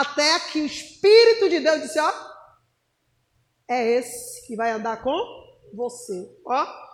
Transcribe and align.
até 0.00 0.40
que 0.40 0.60
o 0.60 0.66
Espírito 0.66 1.48
de 1.48 1.60
Deus 1.60 1.82
disse: 1.82 1.98
Ó, 1.98 2.12
é 3.68 3.84
esse 3.84 4.46
que 4.46 4.56
vai 4.56 4.70
andar 4.70 5.02
com 5.02 5.16
você. 5.74 6.30
Ó. 6.44 6.88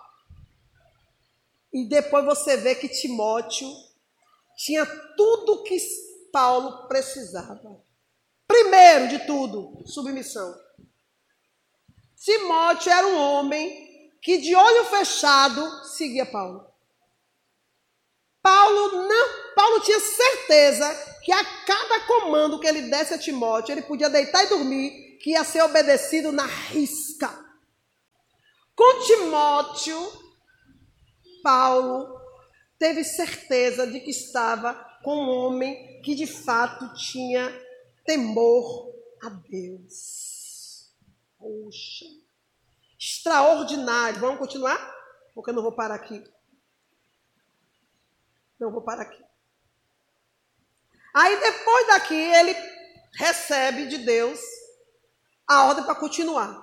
E 1.73 1.87
depois 1.87 2.25
você 2.25 2.57
vê 2.57 2.75
que 2.75 2.87
Timóteo 2.87 3.67
tinha 4.55 4.85
tudo 5.17 5.63
que 5.63 5.77
Paulo 6.31 6.87
precisava. 6.87 7.83
Primeiro 8.47 9.09
de 9.09 9.25
tudo, 9.25 9.83
submissão. 9.85 10.55
Timóteo 12.15 12.91
era 12.91 13.07
um 13.07 13.17
homem 13.17 14.11
que 14.21 14.37
de 14.37 14.55
olho 14.55 14.85
fechado 14.85 15.85
seguia 15.85 16.25
Paulo. 16.25 16.65
Paulo 18.41 19.07
não, 19.07 19.53
Paulo 19.55 19.81
tinha 19.81 19.99
certeza 19.99 21.14
que 21.25 21.31
a 21.31 21.43
cada 21.43 22.01
comando 22.05 22.59
que 22.59 22.67
ele 22.67 22.83
desse 22.83 23.15
a 23.15 23.17
Timóteo, 23.17 23.73
ele 23.73 23.81
podia 23.81 24.07
deitar 24.11 24.45
e 24.45 24.49
dormir, 24.49 25.17
que 25.17 25.31
ia 25.31 25.43
ser 25.43 25.63
obedecido 25.63 26.31
na 26.31 26.45
risca. 26.45 27.27
Com 28.75 28.99
Timóteo, 28.99 29.99
Paulo 31.41 32.21
teve 32.77 33.03
certeza 33.03 33.87
de 33.87 34.01
que 34.01 34.11
estava 34.11 34.75
com 35.03 35.15
um 35.15 35.29
homem 35.29 35.99
que 36.03 36.13
de 36.13 36.27
fato 36.27 36.93
tinha 36.93 37.51
temor 38.05 38.93
a 39.23 39.29
Deus. 39.29 40.93
Poxa, 41.39 42.05
extraordinário. 42.99 44.19
Vamos 44.19 44.37
continuar? 44.37 44.77
Porque 45.33 45.49
eu 45.49 45.55
não 45.55 45.63
vou 45.63 45.71
parar 45.71 45.95
aqui. 45.95 46.23
Não 48.59 48.71
vou 48.71 48.83
parar 48.83 49.01
aqui. 49.01 49.24
Aí 51.15 51.39
depois 51.39 51.87
daqui 51.87 52.13
ele 52.13 52.53
recebe 53.17 53.85
de 53.87 53.99
Deus 53.99 54.37
a 55.47 55.63
ordem 55.63 55.85
para 55.85 55.95
continuar. 55.95 56.61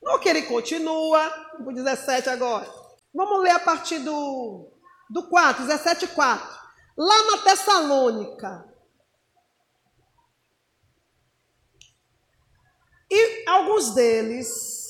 Não 0.00 0.20
que 0.20 0.28
ele 0.28 0.42
continua, 0.42 1.20
o 1.58 1.72
17 1.72 2.30
agora. 2.30 2.72
Vamos 3.12 3.42
ler 3.42 3.50
a 3.50 3.58
partir 3.58 3.98
do, 3.98 4.70
do 5.10 5.28
4, 5.28 5.66
17 5.66 6.06
4. 6.06 6.60
Lá 6.96 7.32
na 7.32 7.38
Tessalônica. 7.38 8.64
E 13.10 13.44
alguns 13.48 13.92
deles 13.92 14.86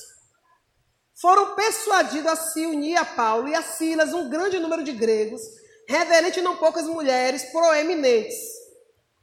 foram 1.14 1.54
persuadidos 1.54 2.30
a 2.30 2.36
se 2.36 2.66
unir 2.66 2.96
a 2.96 3.04
Paulo 3.06 3.48
e 3.48 3.54
a 3.54 3.62
Silas, 3.62 4.12
um 4.12 4.28
grande 4.28 4.58
número 4.58 4.84
de 4.84 4.92
gregos, 4.92 5.40
reverente 5.88 6.42
não 6.42 6.58
poucas 6.58 6.86
mulheres 6.86 7.44
proeminentes. 7.44 8.59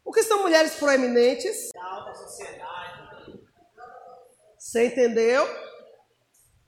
O 0.08 0.11
que 0.13 0.23
são 0.23 0.41
mulheres 0.41 0.75
proeminentes? 0.75 1.69
Da 1.73 1.83
alta 1.83 2.13
sociedade. 2.13 3.41
Você 4.58 4.86
entendeu? 4.86 5.45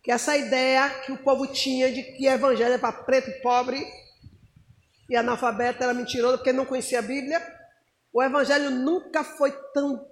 Que 0.04 0.12
essa 0.12 0.36
ideia 0.36 0.90
que 1.06 1.14
o 1.14 1.24
povo 1.24 1.48
tinha 1.48 1.90
de 1.90 2.04
que 2.04 2.28
o 2.28 2.32
evangelho 2.32 2.74
é 2.74 2.78
para 2.78 2.92
preto 2.92 3.30
e 3.30 3.42
pobre 3.42 3.82
e 5.10 5.16
analfabeto 5.16 5.82
era 5.82 5.94
mentiroso 5.94 6.40
porque 6.40 6.52
não 6.52 6.66
conhecia 6.66 7.00
a 7.00 7.02
Bíblia. 7.02 7.42
O 8.12 8.22
evangelho 8.22 8.72
nunca 8.72 9.24
foi 9.24 9.54
tão, 9.74 10.06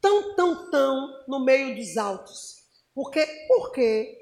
tão, 0.00 0.36
tão, 0.36 0.70
tão 0.70 1.24
no 1.26 1.44
meio 1.44 1.74
dos 1.74 1.96
altos. 1.96 2.62
Porque, 2.94 3.26
por 3.48 3.72
quê? 3.72 4.16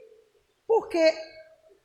Porque 0.67 1.15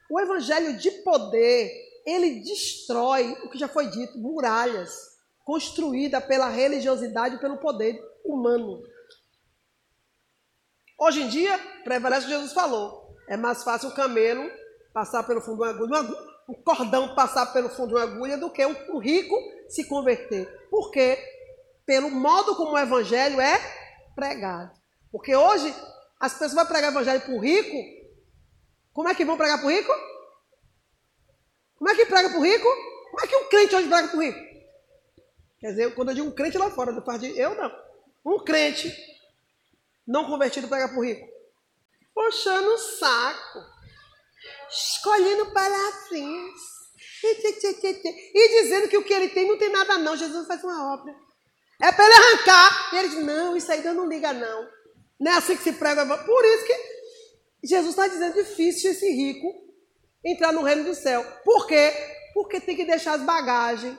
o 0.09 0.17
evangelho 0.17 0.77
de 0.77 0.91
poder, 1.03 1.69
ele 2.05 2.39
destrói 2.39 3.33
o 3.43 3.49
que 3.49 3.59
já 3.59 3.67
foi 3.67 3.89
dito, 3.89 4.17
muralhas 4.17 5.16
construídas 5.47 6.25
pela 6.25 6.49
religiosidade 6.49 7.35
e 7.35 7.39
pelo 7.39 7.55
poder 7.55 7.97
humano. 8.25 8.83
Hoje 10.99 11.21
em 11.21 11.29
dia, 11.29 11.57
prevalece 11.85 12.25
o 12.25 12.29
que 12.29 12.35
Jesus 12.35 12.51
falou. 12.51 13.15
É 13.29 13.37
mais 13.37 13.63
fácil 13.63 13.87
um 13.87 13.93
camelo 13.93 14.51
passar 14.93 15.23
pelo 15.23 15.39
fundo 15.39 15.55
de 15.55 15.61
uma 15.61 15.99
agulha, 15.99 16.17
um 16.49 16.53
cordão 16.63 17.15
passar 17.15 17.45
pelo 17.53 17.69
fundo 17.69 17.87
de 17.87 17.93
uma 17.93 18.03
agulha, 18.03 18.37
do 18.37 18.51
que 18.51 18.65
um 18.65 18.97
rico 18.97 19.37
se 19.69 19.87
converter. 19.87 20.67
Por 20.69 20.91
quê? 20.91 21.17
Pelo 21.85 22.11
modo 22.11 22.53
como 22.57 22.73
o 22.73 22.77
evangelho 22.77 23.39
é 23.39 23.57
pregado. 24.15 24.77
Porque 25.09 25.33
hoje 25.33 25.73
as 26.19 26.33
pessoas 26.33 26.55
vão 26.55 26.65
pregar 26.65 26.91
o 26.91 26.93
evangelho 26.93 27.21
para 27.21 27.33
o 27.33 27.39
rico. 27.39 27.77
Como 28.91 29.07
é 29.07 29.15
que 29.15 29.23
vão 29.23 29.37
pregar 29.37 29.59
para 29.59 29.67
o 29.67 29.71
rico? 29.71 29.93
Como 31.77 31.89
é 31.89 31.95
que 31.95 32.05
prega 32.05 32.31
para 32.31 32.37
o 32.37 32.43
rico? 32.43 32.67
Como 33.11 33.23
é 33.23 33.27
que 33.27 33.35
um 33.37 33.47
crente 33.47 33.75
hoje 33.77 33.87
prega 33.87 34.09
para 34.09 34.17
o 34.17 34.21
rico? 34.21 34.56
Quer 35.59 35.69
dizer, 35.69 35.95
quando 35.95 36.09
eu 36.09 36.15
digo 36.15 36.27
um 36.27 36.35
crente 36.35 36.57
lá 36.57 36.69
fora, 36.69 36.91
eu 37.35 37.55
não. 37.55 37.71
Um 38.25 38.43
crente 38.43 38.93
não 40.07 40.25
convertido 40.25 40.67
prega 40.67 40.87
para 40.87 40.97
o 40.97 41.03
rico. 41.03 41.27
Puxando 42.13 42.67
o 42.67 42.77
saco. 42.77 43.59
Escolhendo 44.69 45.51
palavrinhas. 45.51 46.77
E 47.23 48.61
dizendo 48.61 48.87
que 48.87 48.97
o 48.97 49.03
que 49.03 49.13
ele 49.13 49.29
tem 49.29 49.47
não 49.47 49.57
tem 49.57 49.69
nada 49.69 49.97
não. 49.97 50.15
Jesus 50.15 50.47
faz 50.47 50.63
uma 50.63 50.93
obra. 50.93 51.15
É 51.81 51.91
para 51.91 52.05
ele 52.05 52.13
arrancar. 52.13 52.89
E 52.93 52.97
ele 52.97 53.09
diz, 53.09 53.25
não, 53.25 53.57
isso 53.57 53.71
aí 53.71 53.81
Deus 53.81 53.95
não 53.95 54.07
liga 54.07 54.33
não. 54.33 54.69
Não 55.19 55.31
é 55.31 55.35
assim 55.35 55.55
que 55.55 55.63
se 55.63 55.73
prega. 55.73 56.05
Por 56.05 56.45
isso 56.45 56.65
que 56.65 57.67
Jesus 57.67 57.89
está 57.89 58.07
dizendo 58.07 58.35
difícil 58.35 58.91
esse 58.91 59.09
rico 59.11 59.47
entrar 60.23 60.51
no 60.51 60.61
reino 60.61 60.83
do 60.83 60.93
céu. 60.93 61.23
Por 61.43 61.65
quê? 61.65 61.91
Porque 62.33 62.59
tem 62.59 62.75
que 62.75 62.85
deixar 62.85 63.13
as 63.13 63.21
bagagens. 63.23 63.97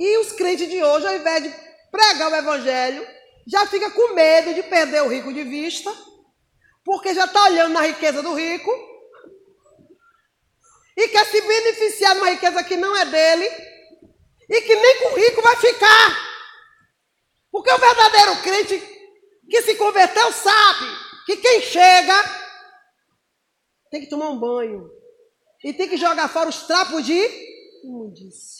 E 0.00 0.16
os 0.16 0.32
crentes 0.32 0.66
de 0.66 0.82
hoje, 0.82 1.06
ao 1.06 1.14
invés 1.14 1.42
de 1.42 1.54
pregar 1.90 2.32
o 2.32 2.34
evangelho, 2.34 3.06
já 3.46 3.66
fica 3.66 3.90
com 3.90 4.14
medo 4.14 4.54
de 4.54 4.62
perder 4.62 5.02
o 5.02 5.08
rico 5.08 5.30
de 5.30 5.44
vista, 5.44 5.94
porque 6.82 7.12
já 7.12 7.26
está 7.26 7.44
olhando 7.44 7.74
na 7.74 7.82
riqueza 7.82 8.22
do 8.22 8.32
rico 8.32 8.70
e 10.96 11.06
quer 11.08 11.26
se 11.26 11.38
beneficiar 11.42 12.14
de 12.14 12.20
uma 12.22 12.30
riqueza 12.30 12.64
que 12.64 12.76
não 12.78 12.96
é 12.96 13.04
dele 13.04 13.44
e 14.48 14.62
que 14.62 14.74
nem 14.74 14.98
com 15.00 15.08
o 15.12 15.16
rico 15.16 15.42
vai 15.42 15.56
ficar. 15.56 16.30
Porque 17.52 17.70
o 17.70 17.78
verdadeiro 17.78 18.40
crente 18.40 18.78
que 19.50 19.60
se 19.60 19.74
converteu 19.74 20.32
sabe 20.32 20.86
que 21.26 21.36
quem 21.36 21.60
chega 21.60 22.14
tem 23.90 24.00
que 24.00 24.08
tomar 24.08 24.30
um 24.30 24.40
banho 24.40 24.90
e 25.62 25.74
tem 25.74 25.90
que 25.90 25.98
jogar 25.98 26.28
fora 26.28 26.48
os 26.48 26.62
trapos 26.62 27.04
de 27.04 27.20
imundícia. 27.84 28.59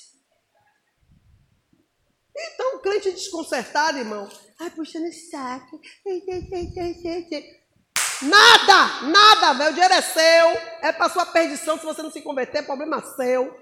Então, 2.37 2.77
o 2.77 2.81
crente 2.81 3.11
desconcertado, 3.11 3.99
irmão, 3.99 4.29
ai, 4.59 4.71
puxando 4.71 5.13
saco. 5.31 5.81
Nada, 8.23 9.03
nada, 9.09 9.55
velho. 9.55 9.71
O 9.71 9.73
dinheiro 9.73 9.95
é 9.95 10.03
seu, 10.03 10.49
é 10.83 10.93
para 10.93 11.09
sua 11.09 11.27
perdição. 11.27 11.79
Se 11.79 11.85
você 11.85 12.03
não 12.03 12.11
se 12.11 12.21
converter, 12.21 12.59
é 12.59 12.63
problema 12.63 13.03
seu. 13.17 13.59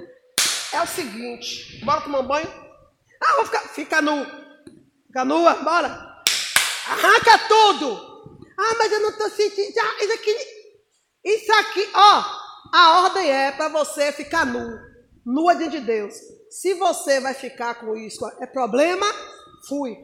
É 0.72 0.82
o 0.82 0.86
seguinte, 0.86 1.82
bora 1.84 2.02
tomar 2.02 2.20
um 2.20 2.26
banho? 2.26 2.68
Ah, 3.22 3.36
vou 3.36 3.46
ficar, 3.46 3.60
fica 3.68 4.02
nu. 4.02 4.26
Fica 5.06 5.24
nua, 5.24 5.54
bora. 5.54 6.22
Arranca 6.86 7.38
tudo. 7.48 8.08
Ah, 8.58 8.74
mas 8.78 8.92
eu 8.92 9.00
não 9.00 9.10
estou 9.10 9.30
sentindo. 9.30 9.78
Ah, 9.78 10.04
isso 10.04 10.12
aqui, 10.12 10.36
isso 11.24 11.52
aqui, 11.52 11.88
ó. 11.94 12.24
A 12.72 13.00
ordem 13.02 13.30
é 13.30 13.52
para 13.52 13.68
você 13.68 14.12
ficar 14.12 14.44
nu. 14.44 14.78
Nua 15.24 15.54
diante 15.54 15.80
de 15.80 15.86
Deus. 15.86 16.14
Se 16.50 16.75
você 16.75 17.20
vai 17.20 17.34
ficar 17.34 17.75
com 17.76 17.97
isso, 17.97 18.26
é 18.41 18.47
problema? 18.47 19.06
Fui. 19.69 19.97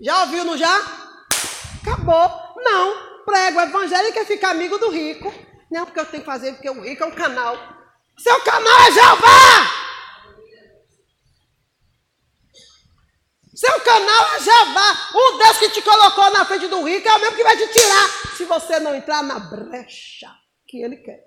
Já 0.00 0.22
ouviu, 0.22 0.44
não 0.44 0.56
já? 0.56 0.76
Acabou. 1.82 2.30
Não. 2.56 3.24
Prego 3.24 3.58
o 3.58 3.62
evangelho 3.62 4.08
e 4.08 4.12
quer 4.12 4.26
ficar 4.26 4.50
amigo 4.50 4.78
do 4.78 4.90
rico. 4.90 5.32
Não, 5.70 5.84
porque 5.84 6.00
eu 6.00 6.06
tenho 6.06 6.22
que 6.22 6.30
fazer, 6.30 6.52
porque 6.52 6.68
o 6.68 6.82
rico 6.82 7.04
é 7.04 7.06
um 7.06 7.14
canal. 7.14 7.56
Seu 8.18 8.40
canal 8.42 8.80
é 8.80 8.92
Jeová! 8.92 9.80
Seu 13.54 13.80
canal 13.80 14.34
é 14.34 14.40
Jeová. 14.40 15.10
O 15.14 15.38
Deus 15.38 15.58
que 15.58 15.70
te 15.70 15.82
colocou 15.82 16.30
na 16.30 16.44
frente 16.44 16.66
do 16.66 16.82
rico 16.82 17.08
é 17.08 17.14
o 17.14 17.20
mesmo 17.20 17.36
que 17.36 17.42
vai 17.42 17.56
te 17.56 17.68
tirar 17.68 18.08
se 18.36 18.44
você 18.44 18.80
não 18.80 18.94
entrar 18.94 19.22
na 19.22 19.38
brecha 19.38 20.30
que 20.66 20.82
ele 20.82 20.96
quer. 20.96 21.24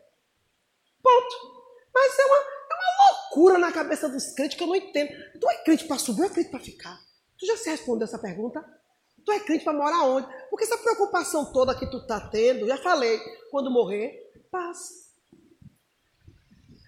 Ponto. 1.02 1.54
Mas 1.94 2.18
é 2.18 2.26
uma, 2.26 2.44
uma 2.74 3.12
loucura 3.12 3.58
na 3.58 3.72
cabeça 3.72 4.10
dos 4.10 4.34
crentes 4.34 4.58
que 4.58 4.64
eu 4.64 4.68
não 4.68 4.76
entendo. 4.76 5.12
Tu 5.40 5.50
é 5.50 5.64
crente 5.64 5.86
para 5.86 5.98
subir 5.98 6.22
ou 6.22 6.28
é 6.28 6.30
crente 6.30 6.50
para 6.50 6.60
ficar? 6.60 7.00
Tu 7.38 7.46
já 7.46 7.58
se 7.58 7.70
respondeu 7.70 8.06
essa 8.06 8.20
pergunta? 8.20 8.64
Tu 9.26 9.32
é 9.32 9.40
crente 9.40 9.64
para 9.64 9.74
morar 9.74 10.04
onde? 10.04 10.28
Porque 10.50 10.66
essa 10.66 10.78
preocupação 10.78 11.52
toda 11.52 11.78
que 11.78 11.90
tu 11.90 11.98
está 11.98 12.20
tendo, 12.30 12.68
já 12.68 12.78
falei, 12.78 13.20
quando 13.50 13.72
morrer, 13.72 14.32
passa. 14.52 15.04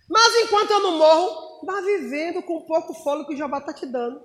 Mas 0.10 0.36
enquanto 0.44 0.72
eu 0.72 0.80
não 0.82 0.98
morro, 0.98 1.66
vá 1.66 1.82
vivendo 1.82 2.44
com 2.44 2.58
o 2.58 2.66
pouco 2.66 2.94
fôlego 2.94 3.28
que 3.28 3.34
o 3.34 3.38
Jeová 3.38 3.58
está 3.58 3.74
te 3.74 3.86
dando. 3.86 4.22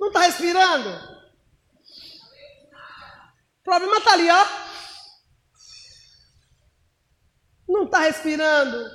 Não 0.00 0.08
está 0.08 0.20
respirando? 0.20 0.88
O 3.60 3.62
problema 3.62 3.98
está 3.98 4.12
ali, 4.12 4.28
ó. 4.30 4.46
Não 7.68 7.84
está 7.84 8.00
respirando? 8.00 8.90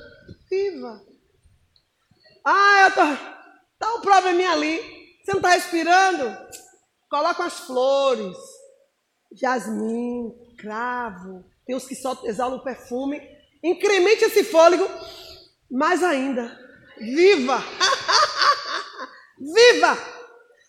Viva. 0.50 1.07
Ah, 2.50 2.84
eu 2.86 2.92
tô. 2.92 3.02
Tá 3.78 3.94
um 3.96 4.00
probleminha 4.00 4.52
ali. 4.52 4.78
Você 5.22 5.32
não 5.32 5.40
está 5.40 5.50
respirando? 5.50 6.38
Colocam 7.10 7.46
as 7.46 7.60
flores, 7.60 8.38
jasmim, 9.34 10.32
cravo, 10.58 11.44
tem 11.66 11.76
os 11.76 11.86
que 11.86 11.94
só 11.94 12.18
exalam 12.24 12.64
perfume. 12.64 13.22
Incremente 13.62 14.24
esse 14.24 14.46
fôlego 14.46 14.88
mais 15.70 16.02
ainda. 16.02 16.58
Viva! 16.98 17.62
Viva! 19.38 19.98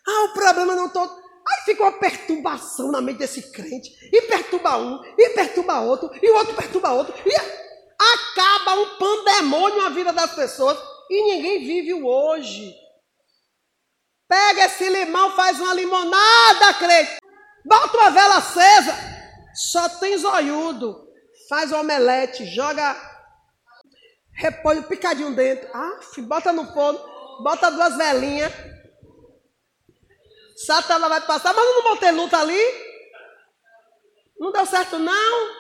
Ah, 0.09 0.25
o 0.25 0.33
problema 0.33 0.75
não 0.75 0.89
todo. 0.89 1.13
Aí 1.13 1.65
fica 1.65 1.85
uma 1.85 1.99
perturbação 2.01 2.91
na 2.91 3.01
mente 3.01 3.19
desse 3.19 3.53
crente. 3.53 3.89
E 4.13 4.23
perturba 4.23 4.79
um, 4.79 5.01
e 5.17 5.31
perturba 5.31 5.81
outro, 5.81 6.11
e 6.21 6.29
o 6.29 6.35
outro 6.35 6.57
perturba 6.57 6.91
outro. 6.91 7.15
E 7.25 7.35
acaba 7.37 8.75
um 8.81 8.99
pandemônio 8.99 9.79
na 9.79 9.91
vida 9.91 10.13
das 10.13 10.35
pessoas. 10.35 10.98
E 11.11 11.23
ninguém 11.23 11.59
vive 11.61 11.95
o 11.95 12.07
hoje. 12.07 12.75
Pega 14.29 14.67
esse 14.67 14.89
limão, 14.89 15.35
faz 15.35 15.59
uma 15.59 15.73
limonada, 15.75 16.75
crente. 16.75 17.17
Bota 17.65 17.97
uma 17.97 18.11
vela 18.11 18.37
acesa. 18.37 18.95
Só 19.55 19.89
tem 19.89 20.17
zoiudo. 20.19 21.09
Faz 21.49 21.73
omelete, 21.73 22.45
joga 22.47 22.95
repolho 24.35 24.85
picadinho 24.85 25.35
dentro. 25.35 25.69
Ah, 25.75 25.99
bota 26.19 26.53
no 26.53 26.73
forno, 26.73 27.01
bota 27.43 27.71
duas 27.71 27.97
velinhas. 27.97 28.53
Satanás 30.67 31.09
vai 31.09 31.21
passar, 31.23 31.55
mas 31.55 31.65
não 31.65 31.83
botei 31.83 32.11
luta 32.11 32.39
ali. 32.39 32.61
Não 34.39 34.53
deu 34.53 34.67
certo, 34.67 34.99
não. 34.99 35.59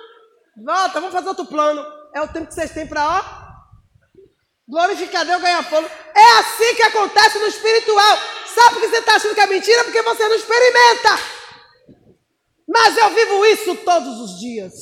Volta, 0.64 1.00
vamos 1.00 1.12
fazer 1.12 1.28
outro 1.28 1.46
plano. 1.46 1.84
É 2.14 2.20
o 2.20 2.28
tempo 2.28 2.48
que 2.48 2.54
vocês 2.54 2.72
têm 2.72 2.86
para, 2.86 3.18
ó, 3.18 3.37
Glorificar 4.68 5.24
Deus, 5.24 5.40
ganhar 5.40 5.62
fogo. 5.64 5.88
É 6.14 6.38
assim 6.38 6.74
que 6.74 6.82
acontece 6.82 7.38
no 7.38 7.46
espiritual. 7.46 8.18
Sabe 8.54 8.74
por 8.74 8.80
que 8.80 8.88
você 8.88 8.98
está 8.98 9.16
achando 9.16 9.34
que 9.34 9.40
é 9.40 9.46
mentira? 9.46 9.84
Porque 9.84 10.02
você 10.02 10.28
não 10.28 10.36
experimenta. 10.36 11.08
Mas 12.68 12.98
eu 12.98 13.10
vivo 13.10 13.46
isso 13.46 13.76
todos 13.76 14.20
os 14.20 14.38
dias. 14.38 14.74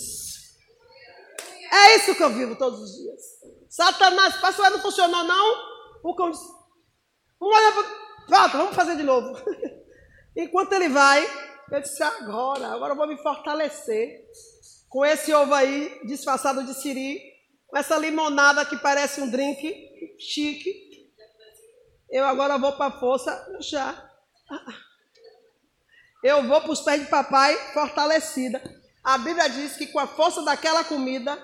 É 1.72 1.96
isso 1.96 2.14
que 2.14 2.22
eu 2.22 2.30
vivo 2.30 2.56
todos 2.56 2.80
os 2.80 2.96
dias. 2.96 3.20
Satanás, 3.68 4.36
pastor, 4.36 4.70
não 4.70 4.80
funcionou 4.80 5.22
não? 5.22 5.76
O 6.02 6.30
disse, 6.30 6.46
volta, 8.28 8.58
vamos 8.58 8.74
fazer 8.74 8.96
de 8.96 9.02
novo. 9.02 9.38
Enquanto 10.36 10.72
ele 10.72 10.88
vai, 10.88 11.24
eu 11.70 11.80
disse, 11.80 12.02
agora, 12.02 12.68
agora 12.68 12.92
eu 12.92 12.96
vou 12.96 13.06
me 13.06 13.16
fortalecer. 13.22 14.24
Com 14.88 15.04
esse 15.04 15.32
ovo 15.34 15.52
aí, 15.52 16.00
disfarçado 16.04 16.64
de 16.64 16.72
siri, 16.74 17.20
com 17.76 17.80
essa 17.80 17.98
limonada 17.98 18.64
que 18.64 18.78
parece 18.78 19.20
um 19.20 19.30
drink 19.30 20.16
chique. 20.18 21.12
Eu 22.08 22.24
agora 22.24 22.56
vou 22.56 22.72
para 22.72 22.86
a 22.86 22.98
força 22.98 23.58
já. 23.60 24.10
Eu 26.24 26.48
vou 26.48 26.58
para 26.62 26.70
os 26.70 26.80
pés 26.80 27.02
de 27.02 27.10
papai 27.10 27.54
fortalecida. 27.74 28.62
A 29.04 29.18
Bíblia 29.18 29.48
diz 29.50 29.76
que 29.76 29.88
com 29.88 29.98
a 29.98 30.06
força 30.06 30.42
daquela 30.42 30.84
comida, 30.84 31.36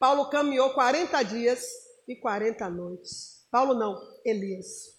Paulo 0.00 0.28
caminhou 0.28 0.74
40 0.74 1.22
dias 1.22 1.64
e 2.08 2.16
40 2.16 2.68
noites. 2.70 3.46
Paulo 3.48 3.74
não, 3.74 4.00
Elias. 4.24 4.96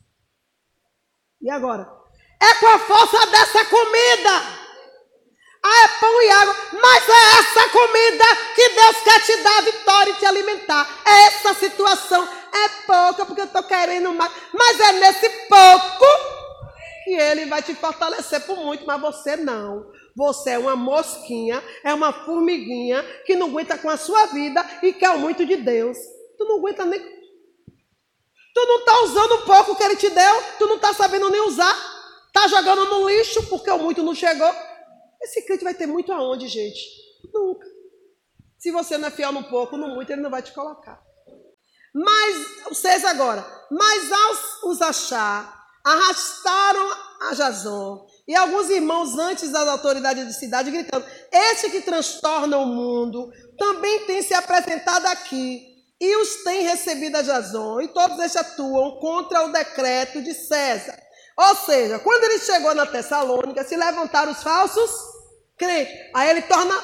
E 1.42 1.50
agora? 1.50 1.92
É 2.42 2.54
com 2.54 2.68
a 2.68 2.80
força 2.80 3.26
dessa 3.28 3.66
comida 3.66 4.59
ah, 5.70 5.84
é 5.84 5.88
pão 6.00 6.22
e 6.22 6.30
água. 6.32 6.56
Mas 6.82 7.10
é 7.10 7.40
essa 7.40 7.70
comida 7.70 8.26
que 8.56 8.70
Deus 8.70 8.98
quer 9.04 9.20
te 9.24 9.38
dar 9.44 9.62
vitória 9.62 10.12
e 10.12 10.16
te 10.16 10.26
alimentar. 10.26 11.02
É 11.06 11.28
essa 11.28 11.54
situação. 11.54 12.28
É 12.52 12.70
pouca 12.88 13.26
porque 13.26 13.42
eu 13.42 13.46
estou 13.46 13.64
querendo 13.64 14.12
mais. 14.14 14.32
Mas 14.52 14.80
é 14.80 14.92
nesse 14.94 15.30
pouco 15.48 16.06
que 17.04 17.14
Ele 17.14 17.46
vai 17.46 17.62
te 17.62 17.76
fortalecer 17.76 18.42
por 18.46 18.58
muito. 18.58 18.86
Mas 18.86 19.00
você 19.00 19.36
não. 19.36 19.86
Você 20.16 20.52
é 20.52 20.58
uma 20.58 20.76
mosquinha, 20.76 21.64
é 21.84 21.94
uma 21.94 22.12
formiguinha 22.12 23.04
que 23.26 23.36
não 23.36 23.48
aguenta 23.48 23.78
com 23.78 23.90
a 23.90 23.96
sua 23.98 24.26
vida 24.26 24.66
e 24.82 24.92
quer 24.92 25.16
muito 25.18 25.46
de 25.46 25.56
Deus. 25.56 25.98
Tu 26.38 26.46
não 26.46 26.58
aguenta 26.58 26.84
nem. 26.84 27.00
Tu 27.00 28.66
não 28.66 28.80
está 28.80 29.02
usando 29.04 29.32
o 29.34 29.46
pouco 29.46 29.76
que 29.76 29.84
Ele 29.84 29.96
te 29.96 30.10
deu. 30.10 30.44
Tu 30.58 30.66
não 30.66 30.76
está 30.76 30.94
sabendo 30.94 31.30
nem 31.30 31.42
usar. 31.42 31.76
Está 32.28 32.48
jogando 32.48 32.86
no 32.86 33.08
lixo 33.08 33.44
porque 33.48 33.70
o 33.70 33.78
muito 33.78 34.04
não 34.04 34.16
chegou. 34.16 34.54
Esse 35.22 35.46
crente 35.46 35.64
vai 35.64 35.74
ter 35.74 35.86
muito 35.86 36.12
aonde, 36.12 36.48
gente? 36.48 36.80
Nunca. 37.34 37.68
Se 38.58 38.72
você 38.72 38.98
não 38.98 39.08
é 39.08 39.12
fiel 39.12 39.32
no 39.32 39.44
pouco, 39.44 39.78
no 39.78 39.88
muito, 39.88 40.12
ele 40.12 40.22
não 40.22 40.30
vai 40.30 40.42
te 40.42 40.52
colocar. 40.52 41.02
Mas, 41.94 42.64
vocês 42.70 43.04
agora, 43.04 43.46
mas 43.72 44.12
ao 44.12 44.70
os 44.70 44.82
achar, 44.82 45.68
arrastaram 45.84 46.92
a 47.22 47.34
Jazão 47.34 48.06
e 48.28 48.36
alguns 48.36 48.70
irmãos 48.70 49.18
antes 49.18 49.52
das 49.52 49.68
autoridades 49.68 50.28
de 50.28 50.34
cidade 50.34 50.72
gritando: 50.72 51.06
Este 51.32 51.72
que 51.72 51.82
transtorna 51.82 52.58
o 52.58 52.66
mundo 52.66 53.32
também 53.58 54.06
tem 54.06 54.22
se 54.22 54.34
apresentado 54.34 55.06
aqui 55.08 55.70
e 56.00 56.16
os 56.16 56.44
tem 56.44 56.62
recebido 56.62 57.18
a 57.18 57.24
Jazão, 57.24 57.82
e 57.82 57.88
todos 57.90 58.18
estes 58.20 58.38
atuam 58.38 59.00
contra 59.00 59.46
o 59.46 59.52
decreto 59.52 60.22
de 60.22 60.34
César. 60.34 60.98
Ou 61.40 61.56
seja, 61.56 61.98
quando 62.00 62.26
ele 62.26 62.40
chegou 62.40 62.76
na 62.76 62.86
Tessalônica, 62.86 63.64
se 63.64 63.78
levantaram 63.78 64.34
os 64.34 64.44
falsos 64.44 64.92
crentes. 65.58 65.94
Aí 66.14 66.32
ele 66.32 66.42
torna 66.42 66.76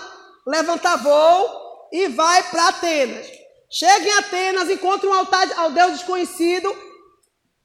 levantar 0.47 0.95
voo 0.95 1.89
e 1.91 2.07
vai 2.07 2.41
para 2.43 2.69
Atenas. 2.69 3.27
Chega 3.69 4.07
em 4.07 4.13
Atenas, 4.13 4.69
encontra 4.69 5.09
um 5.09 5.13
altar 5.13 5.51
ao 5.59 5.71
Deus 5.71 5.97
desconhecido. 5.97 6.73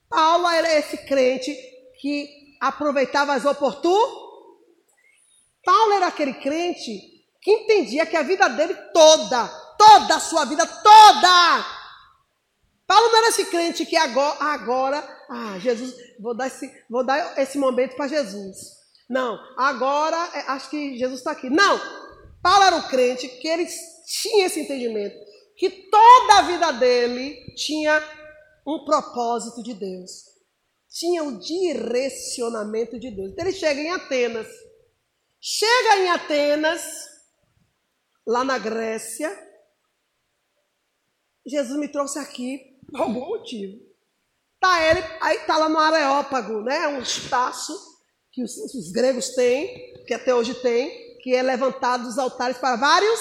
Paulo 0.09 0.49
era 0.49 0.75
esse 0.75 0.97
crente 1.07 1.57
que 2.01 2.29
aproveitava 2.61 3.35
as 3.35 3.45
oportunidades. 3.45 4.19
Paulo 5.65 5.93
era 5.93 6.09
aquele 6.09 6.35
crente 6.35 6.99
que 7.41 7.53
entendia 7.53 8.05
que 8.05 8.17
a 8.17 8.23
vida 8.23 8.49
dele 8.49 8.75
toda, 8.93 9.47
toda 9.79 10.17
a 10.17 10.21
sua 10.21 10.45
vida 10.45 10.67
toda. 10.67 11.80
Paulo 12.91 13.07
não 13.07 13.19
era 13.19 13.29
esse 13.29 13.45
crente 13.45 13.87
que 13.87 13.95
agora, 13.95 14.37
agora 14.47 15.25
ah, 15.29 15.57
Jesus, 15.61 15.95
vou 16.19 16.35
dar 16.35 16.49
esse, 16.49 16.69
vou 16.91 17.07
dar 17.07 17.39
esse 17.39 17.57
momento 17.57 17.95
para 17.95 18.09
Jesus. 18.09 18.57
Não, 19.09 19.39
agora 19.57 20.17
é, 20.35 20.41
acho 20.51 20.69
que 20.69 20.99
Jesus 20.99 21.21
está 21.21 21.31
aqui. 21.31 21.49
Não, 21.49 21.79
Paulo 22.43 22.65
era 22.65 22.75
um 22.75 22.89
crente 22.89 23.29
que 23.29 23.47
ele 23.47 23.65
tinha 24.05 24.47
esse 24.47 24.59
entendimento, 24.59 25.15
que 25.57 25.71
toda 25.71 26.39
a 26.39 26.43
vida 26.43 26.73
dele 26.73 27.55
tinha 27.55 28.03
um 28.67 28.85
propósito 28.85 29.63
de 29.63 29.73
Deus, 29.73 30.25
tinha 30.89 31.23
um 31.23 31.39
direcionamento 31.39 32.99
de 32.99 33.13
Deus. 33.13 33.31
Então 33.31 33.47
ele 33.47 33.57
chega 33.57 33.81
em 33.81 33.91
Atenas. 33.91 34.49
Chega 35.41 35.97
em 36.01 36.11
Atenas, 36.11 36.83
lá 38.27 38.43
na 38.43 38.59
Grécia. 38.59 39.31
Jesus 41.47 41.79
me 41.79 41.87
trouxe 41.87 42.19
aqui 42.19 42.70
por 42.91 43.01
algum 43.03 43.27
motivo. 43.29 43.79
Tá 44.61 44.83
ele, 44.83 45.03
aí 45.21 45.39
tá 45.41 45.57
lá 45.57 45.69
no 45.69 45.79
Areópago, 45.79 46.61
né? 46.61 46.89
Um 46.89 47.01
espaço 47.01 47.73
que 48.33 48.43
os, 48.43 48.57
os 48.75 48.93
gregos 48.93 49.31
têm, 49.31 49.95
que 50.07 50.15
até 50.15 50.35
hoje 50.35 50.55
tem, 50.55 51.19
que 51.23 51.35
é 51.35 51.43
levantado 51.43 52.07
os 52.07 52.19
altares 52.19 52.59
para 52.59 52.77
vários 52.77 53.21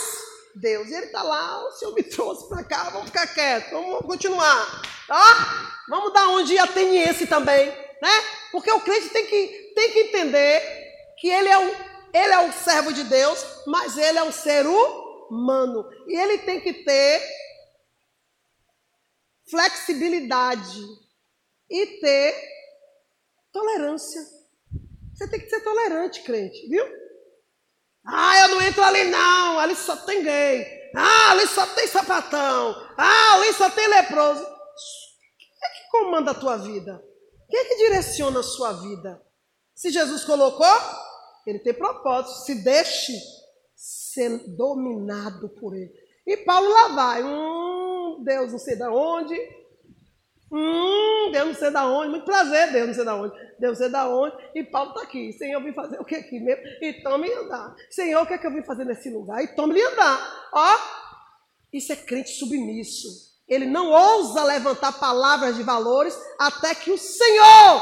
deuses. 0.55 0.91
E 0.91 0.95
ele 0.95 1.05
está 1.05 1.23
lá, 1.23 1.65
o 1.65 1.71
Senhor 1.71 1.93
me 1.93 2.03
trouxe 2.03 2.47
para 2.49 2.63
cá, 2.63 2.89
vamos 2.89 3.07
ficar 3.07 3.27
quietos, 3.27 3.71
vamos 3.71 4.05
continuar. 4.05 4.81
Tá? 5.07 5.83
Vamos 5.89 6.13
dar 6.13 6.27
um 6.29 6.43
dia 6.43 6.63
ateniense 6.63 7.25
também, 7.25 7.67
né? 7.67 8.11
Porque 8.51 8.71
o 8.71 8.81
crente 8.81 9.09
tem 9.09 9.25
que, 9.25 9.71
tem 9.75 9.91
que 9.91 9.99
entender 10.01 10.61
que 11.17 11.27
ele 11.27 11.49
é, 11.49 11.57
um, 11.57 11.71
ele 12.13 12.33
é 12.33 12.39
um 12.39 12.51
servo 12.51 12.93
de 12.93 13.03
Deus, 13.03 13.45
mas 13.65 13.97
ele 13.97 14.17
é 14.17 14.23
um 14.23 14.31
ser 14.31 14.65
humano. 14.67 15.89
E 16.07 16.15
ele 16.15 16.39
tem 16.39 16.59
que 16.59 16.73
ter 16.73 17.21
flexibilidade 19.49 20.81
e 21.69 21.85
ter 21.99 22.35
tolerância. 23.51 24.21
Você 25.13 25.27
tem 25.29 25.39
que 25.39 25.49
ser 25.49 25.61
tolerante, 25.61 26.21
crente, 26.23 26.67
viu? 26.69 26.85
Ah, 28.05 28.39
eu 28.41 28.47
não 28.49 28.61
entro 28.61 28.81
ali 28.81 29.03
não, 29.05 29.59
ali 29.59 29.75
só 29.75 29.95
tem 29.97 30.23
gay. 30.23 30.79
Ah, 30.95 31.31
ali 31.31 31.47
só 31.47 31.65
tem 31.67 31.87
sapatão. 31.87 32.75
Ah, 32.97 33.33
ali 33.35 33.53
só 33.53 33.69
tem 33.69 33.87
leproso. 33.87 34.43
Quem 34.43 35.49
é 35.63 35.69
que 35.69 35.91
comanda 35.91 36.31
a 36.31 36.35
tua 36.35 36.57
vida? 36.57 37.03
Quem 37.49 37.59
é 37.59 37.65
que 37.65 37.75
direciona 37.77 38.39
a 38.39 38.43
sua 38.43 38.73
vida? 38.73 39.21
Se 39.75 39.89
Jesus 39.91 40.23
colocou, 40.23 40.67
ele 41.45 41.59
tem 41.59 41.73
propósito. 41.73 42.45
Se 42.45 42.55
deixe 42.63 43.13
ser 43.75 44.55
dominado 44.55 45.49
por 45.49 45.75
ele. 45.75 45.91
E 46.25 46.37
Paulo 46.37 46.69
lá 46.69 46.87
vai. 46.89 47.23
Hum, 47.23 47.98
Deus 48.23 48.51
não 48.51 48.59
sei 48.59 48.75
de 48.75 48.87
onde, 48.87 49.35
Hum, 50.51 51.29
Deus 51.31 51.47
não 51.47 51.53
sei 51.53 51.69
da 51.69 51.85
onde, 51.85 52.09
muito 52.09 52.25
prazer, 52.25 52.71
Deus 52.71 52.87
não 52.87 52.93
sei 52.95 53.05
da 53.05 53.15
onde, 53.15 53.35
Deus 53.59 53.71
não 53.73 53.75
sei 53.75 53.89
da 53.89 54.09
onde, 54.09 54.35
e 54.55 54.63
Paulo 54.63 54.89
está 54.89 55.03
aqui. 55.03 55.31
Senhor, 55.33 55.59
eu 55.59 55.63
vim 55.63 55.73
fazer 55.73 55.99
o 55.99 56.05
que 56.05 56.15
aqui 56.15 56.39
mesmo? 56.39 56.63
E 56.81 57.03
tome 57.03 57.31
andar. 57.31 57.75
Senhor, 57.89 58.23
o 58.23 58.25
que 58.25 58.33
é 58.33 58.37
que 58.37 58.47
eu 58.47 58.53
vim 58.53 58.63
fazer 58.63 58.83
nesse 58.83 59.11
lugar? 59.11 59.43
E 59.43 59.55
tome 59.55 59.79
andar. 59.79 60.49
Ó, 60.51 60.77
isso 61.71 61.93
é 61.93 61.95
crente 61.95 62.31
submisso. 62.31 63.29
Ele 63.47 63.65
não 63.65 63.91
ousa 63.91 64.43
levantar 64.43 64.99
palavras 64.99 65.55
de 65.55 65.63
valores 65.63 66.19
até 66.39 66.73
que 66.73 66.91
o 66.91 66.97
Senhor 66.97 67.81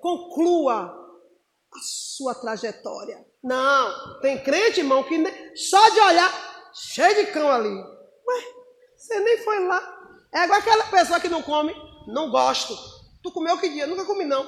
conclua 0.00 0.94
a 1.72 1.78
sua 1.82 2.34
trajetória. 2.34 3.26
Não, 3.42 4.20
tem 4.20 4.42
crente, 4.42 4.80
irmão, 4.80 5.02
que 5.02 5.56
só 5.56 5.88
de 5.90 6.00
olhar, 6.00 6.70
cheio 6.72 7.14
de 7.16 7.32
cão 7.32 7.50
ali. 7.50 7.68
Ué, 7.68 8.57
você 8.98 9.20
nem 9.20 9.38
foi 9.38 9.64
lá. 9.64 9.80
É 10.32 10.44
igual 10.44 10.58
aquela 10.58 10.84
pessoa 10.88 11.20
que 11.20 11.28
não 11.28 11.42
come, 11.42 11.74
não 12.08 12.30
gosto. 12.30 12.76
Tu 13.22 13.30
comeu 13.32 13.58
que 13.58 13.68
dia? 13.68 13.86
Nunca 13.86 14.04
comi, 14.04 14.24
não. 14.24 14.44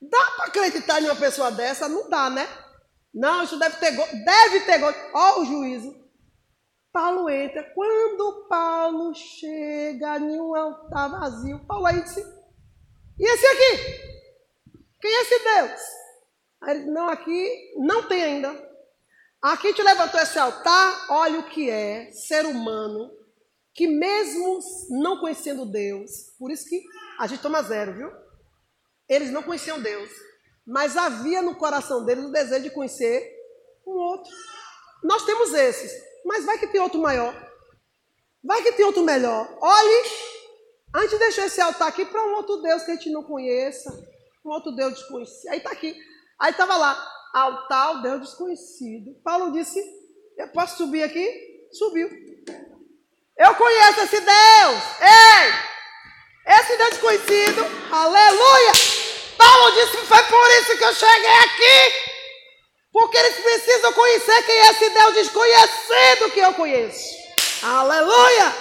Dá 0.00 0.30
para 0.36 0.46
acreditar 0.46 1.00
em 1.00 1.06
uma 1.06 1.16
pessoa 1.16 1.50
dessa? 1.50 1.88
Não 1.88 2.08
dá, 2.08 2.30
né? 2.30 2.46
Não, 3.12 3.42
isso 3.42 3.58
deve 3.58 3.76
ter 3.78 3.92
gosto. 3.92 4.14
Deve 4.24 4.60
ter 4.60 4.78
gosto. 4.78 4.98
Ó 5.12 5.40
o 5.40 5.44
juízo. 5.44 6.06
Paulo 6.92 7.28
entra. 7.28 7.62
Quando 7.74 8.46
Paulo 8.48 9.14
chega 9.14 10.18
em 10.18 10.40
um 10.40 10.54
altar 10.54 11.10
vazio, 11.10 11.66
Paulo 11.66 11.86
aí 11.86 12.02
disse: 12.02 12.20
E 13.18 13.24
esse 13.24 13.46
aqui? 13.46 14.80
Quem 15.00 15.10
é 15.10 15.22
esse 15.22 15.38
Deus? 15.44 15.80
Aí 16.62 16.76
ele 16.76 16.90
Não, 16.90 17.08
aqui 17.08 17.74
não 17.76 18.08
tem 18.08 18.22
ainda. 18.22 18.65
Aqui 19.42 19.72
te 19.72 19.82
levantou 19.82 20.18
esse 20.20 20.38
altar, 20.38 21.06
olha 21.10 21.40
o 21.40 21.48
que 21.48 21.70
é 21.70 22.10
ser 22.10 22.46
humano, 22.46 23.10
que 23.74 23.86
mesmo 23.86 24.58
não 24.90 25.20
conhecendo 25.20 25.66
Deus, 25.66 26.10
por 26.38 26.50
isso 26.50 26.68
que 26.68 26.82
a 27.18 27.26
gente 27.26 27.42
toma 27.42 27.62
zero, 27.62 27.94
viu? 27.94 28.10
Eles 29.08 29.30
não 29.30 29.42
conheciam 29.42 29.80
Deus, 29.80 30.10
mas 30.66 30.96
havia 30.96 31.42
no 31.42 31.54
coração 31.54 32.04
deles 32.04 32.24
o 32.24 32.32
desejo 32.32 32.64
de 32.64 32.70
conhecer 32.70 33.32
um 33.86 33.92
outro. 33.92 34.32
Nós 35.04 35.24
temos 35.24 35.52
esses, 35.52 35.92
mas 36.24 36.44
vai 36.44 36.58
que 36.58 36.66
tem 36.66 36.80
outro 36.80 37.00
maior. 37.00 37.34
Vai 38.42 38.62
que 38.62 38.72
tem 38.72 38.84
outro 38.84 39.04
melhor. 39.04 39.46
Olhe, 39.60 40.10
a 40.94 41.02
gente 41.02 41.18
deixou 41.18 41.44
esse 41.44 41.60
altar 41.60 41.88
aqui 41.88 42.04
para 42.06 42.24
um 42.26 42.34
outro 42.34 42.56
Deus 42.62 42.82
que 42.82 42.90
a 42.90 42.94
gente 42.94 43.10
não 43.10 43.22
conheça, 43.22 43.92
um 44.44 44.50
outro 44.50 44.72
Deus 44.72 44.94
desconhecido. 44.94 45.50
Aí 45.50 45.58
está 45.58 45.70
aqui. 45.70 45.96
Aí 46.40 46.50
estava 46.50 46.76
lá, 46.76 47.15
altar, 47.32 48.02
Deus 48.02 48.20
desconhecido. 48.20 49.14
Paulo 49.22 49.52
disse: 49.52 49.80
Eu 50.36 50.48
posso 50.48 50.78
subir 50.78 51.02
aqui? 51.02 51.28
Subiu. 51.72 52.08
Eu 53.36 53.54
conheço 53.54 54.00
esse 54.00 54.20
Deus. 54.20 54.82
Ei! 55.00 56.54
Esse 56.58 56.76
Deus 56.76 56.90
desconhecido. 56.90 57.62
Aleluia! 57.90 58.72
Paulo 59.36 59.74
disse: 59.74 59.96
Foi 59.98 60.22
por 60.22 60.50
isso 60.60 60.78
que 60.78 60.84
eu 60.84 60.94
cheguei 60.94 61.38
aqui. 61.38 62.16
Porque 62.92 63.16
eles 63.18 63.36
precisam 63.36 63.92
conhecer 63.92 64.42
quem 64.44 64.54
é 64.54 64.70
esse 64.70 64.88
Deus 64.90 65.14
desconhecido 65.14 66.30
que 66.32 66.40
eu 66.40 66.54
conheço. 66.54 67.14
Aleluia! 67.62 68.54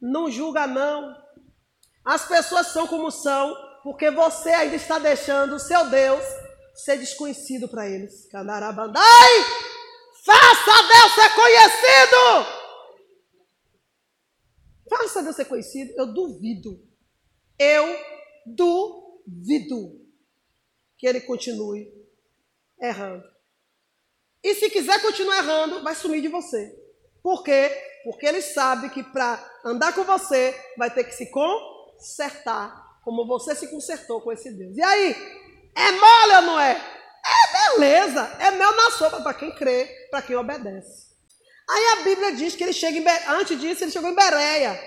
Não 0.00 0.30
julga, 0.30 0.66
não. 0.66 1.14
As 2.04 2.26
pessoas 2.26 2.68
são 2.68 2.86
como 2.86 3.10
são, 3.10 3.54
porque 3.82 4.10
você 4.10 4.50
ainda 4.50 4.76
está 4.76 4.98
deixando 4.98 5.56
o 5.56 5.58
seu 5.58 5.86
Deus 5.86 6.24
ser 6.74 6.98
desconhecido 6.98 7.68
para 7.68 7.88
eles. 7.88 8.26
Canarabandai! 8.30 9.30
Faça 10.24 10.82
Deus 10.88 11.14
ser 11.14 11.34
conhecido! 11.34 12.64
Faça 14.88 15.22
Deus 15.22 15.36
ser 15.36 15.44
conhecido. 15.46 15.92
Eu 15.96 16.12
duvido. 16.12 16.80
Eu 17.58 17.96
duvido 18.46 20.00
que 20.98 21.06
ele 21.06 21.20
continue 21.20 21.92
errando. 22.80 23.24
E 24.42 24.54
se 24.54 24.68
quiser 24.68 25.00
continuar 25.00 25.38
errando, 25.38 25.82
vai 25.82 25.94
sumir 25.94 26.20
de 26.20 26.28
você. 26.28 26.78
Por 27.22 27.42
quê? 27.42 27.70
Porque 28.04 28.26
ele 28.26 28.42
sabe 28.42 28.90
que 28.90 29.02
para 29.02 29.42
andar 29.64 29.94
com 29.94 30.04
você, 30.04 30.54
vai 30.76 30.92
ter 30.92 31.04
que 31.04 31.14
se 31.14 31.30
consertar, 31.30 33.00
como 33.02 33.26
você 33.26 33.54
se 33.54 33.68
consertou 33.68 34.20
com 34.20 34.30
esse 34.30 34.52
Deus. 34.52 34.76
E 34.76 34.82
aí? 34.82 35.43
É 35.74 35.92
mole 35.92 36.34
ou 36.36 36.42
não 36.42 36.60
é? 36.60 36.72
É 36.72 37.76
beleza. 37.76 38.36
É 38.40 38.50
mel 38.50 38.76
na 38.76 38.90
sopa 38.92 39.20
para 39.22 39.34
quem 39.34 39.54
crê, 39.54 39.86
para 40.10 40.22
quem 40.22 40.36
obedece. 40.36 41.14
Aí 41.68 41.86
a 41.98 42.04
Bíblia 42.04 42.36
diz 42.36 42.54
que 42.54 42.62
ele 42.62 42.72
chega 42.72 42.98
em 42.98 43.32
antes 43.32 43.58
disso 43.58 43.84
ele 43.84 43.90
chegou 43.90 44.10
em 44.10 44.14
Bereia. 44.14 44.78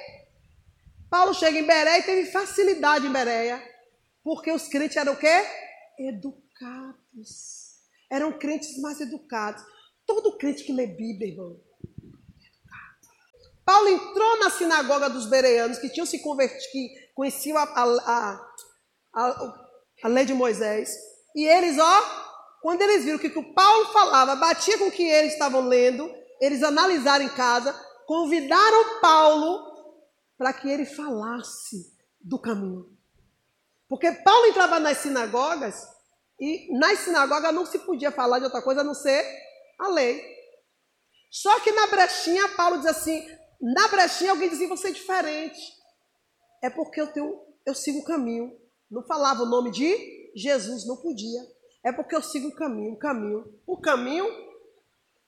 Paulo 1.09 1.33
chega 1.33 1.57
em 1.57 1.65
Bereia 1.65 1.99
e 1.99 2.03
teve 2.03 2.31
facilidade 2.31 3.07
em 3.07 3.11
Bereia, 3.11 3.63
porque 4.23 4.51
os 4.51 4.67
crentes 4.67 4.97
eram 4.97 5.13
o 5.13 5.17
quê? 5.17 5.45
Educados. 5.97 7.77
Eram 8.09 8.31
crentes 8.37 8.79
mais 8.79 9.01
educados. 9.01 9.63
Todo 10.05 10.37
crente 10.37 10.63
que 10.63 10.71
lê 10.71 10.87
Bíblia, 10.87 11.31
irmão, 11.31 11.59
Paulo 13.67 13.89
entrou 13.89 14.39
na 14.39 14.49
sinagoga 14.49 15.09
dos 15.09 15.25
bereanos, 15.25 15.77
que 15.77 15.89
tinham 15.89 16.05
se 16.05 16.19
convertido, 16.19 16.71
que 16.71 17.11
conheciam 17.13 17.57
a, 17.57 17.63
a, 17.63 18.39
a, 19.13 19.66
a, 20.03 20.07
lei 20.07 20.25
de 20.25 20.33
Moisés. 20.33 20.95
E 21.35 21.45
eles, 21.45 21.77
ó, 21.77 22.01
quando 22.61 22.81
eles 22.81 23.03
viram 23.03 23.19
que 23.19 23.27
o 23.27 23.31
que 23.31 23.53
Paulo 23.53 23.85
falava 23.87 24.35
batia 24.35 24.77
com 24.77 24.87
o 24.87 24.91
que 24.91 25.03
eles 25.03 25.33
estavam 25.33 25.61
lendo, 25.67 26.09
eles 26.39 26.63
analisaram 26.63 27.25
em 27.25 27.29
casa, 27.29 27.73
convidaram 28.05 28.99
Paulo 28.99 29.67
para 30.37 30.53
que 30.53 30.69
ele 30.69 30.85
falasse 30.85 31.95
do 32.21 32.39
caminho. 32.39 32.97
Porque 33.89 34.11
Paulo 34.11 34.47
entrava 34.47 34.79
nas 34.79 34.97
sinagogas 34.97 35.87
e 36.39 36.77
nas 36.77 36.99
sinagogas 36.99 37.53
não 37.53 37.65
se 37.65 37.79
podia 37.79 38.11
falar 38.11 38.39
de 38.39 38.45
outra 38.45 38.61
coisa 38.61 38.81
a 38.81 38.83
não 38.83 38.93
ser 38.93 39.25
a 39.79 39.87
lei. 39.87 40.21
Só 41.29 41.59
que 41.59 41.71
na 41.71 41.87
brechinha, 41.87 42.49
Paulo 42.49 42.77
diz 42.77 42.87
assim: 42.87 43.27
na 43.59 43.87
brechinha 43.87 44.31
alguém 44.31 44.49
dizia, 44.49 44.67
você 44.67 44.89
é 44.89 44.91
diferente. 44.91 45.59
É 46.61 46.69
porque 46.69 47.01
eu 47.01 47.07
tenho, 47.07 47.39
eu 47.65 47.73
sigo 47.73 47.99
o 47.99 48.03
caminho. 48.03 48.55
Não 48.89 49.03
falava 49.03 49.43
o 49.43 49.49
nome 49.49 49.71
de 49.71 50.31
Jesus, 50.35 50.85
não 50.85 50.97
podia. 50.97 51.39
É 51.83 51.91
porque 51.91 52.15
eu 52.15 52.21
sigo 52.21 52.49
o 52.49 52.55
caminho, 52.55 52.93
o 52.93 52.97
caminho. 52.97 53.53
O 53.65 53.77
caminho, 53.79 54.25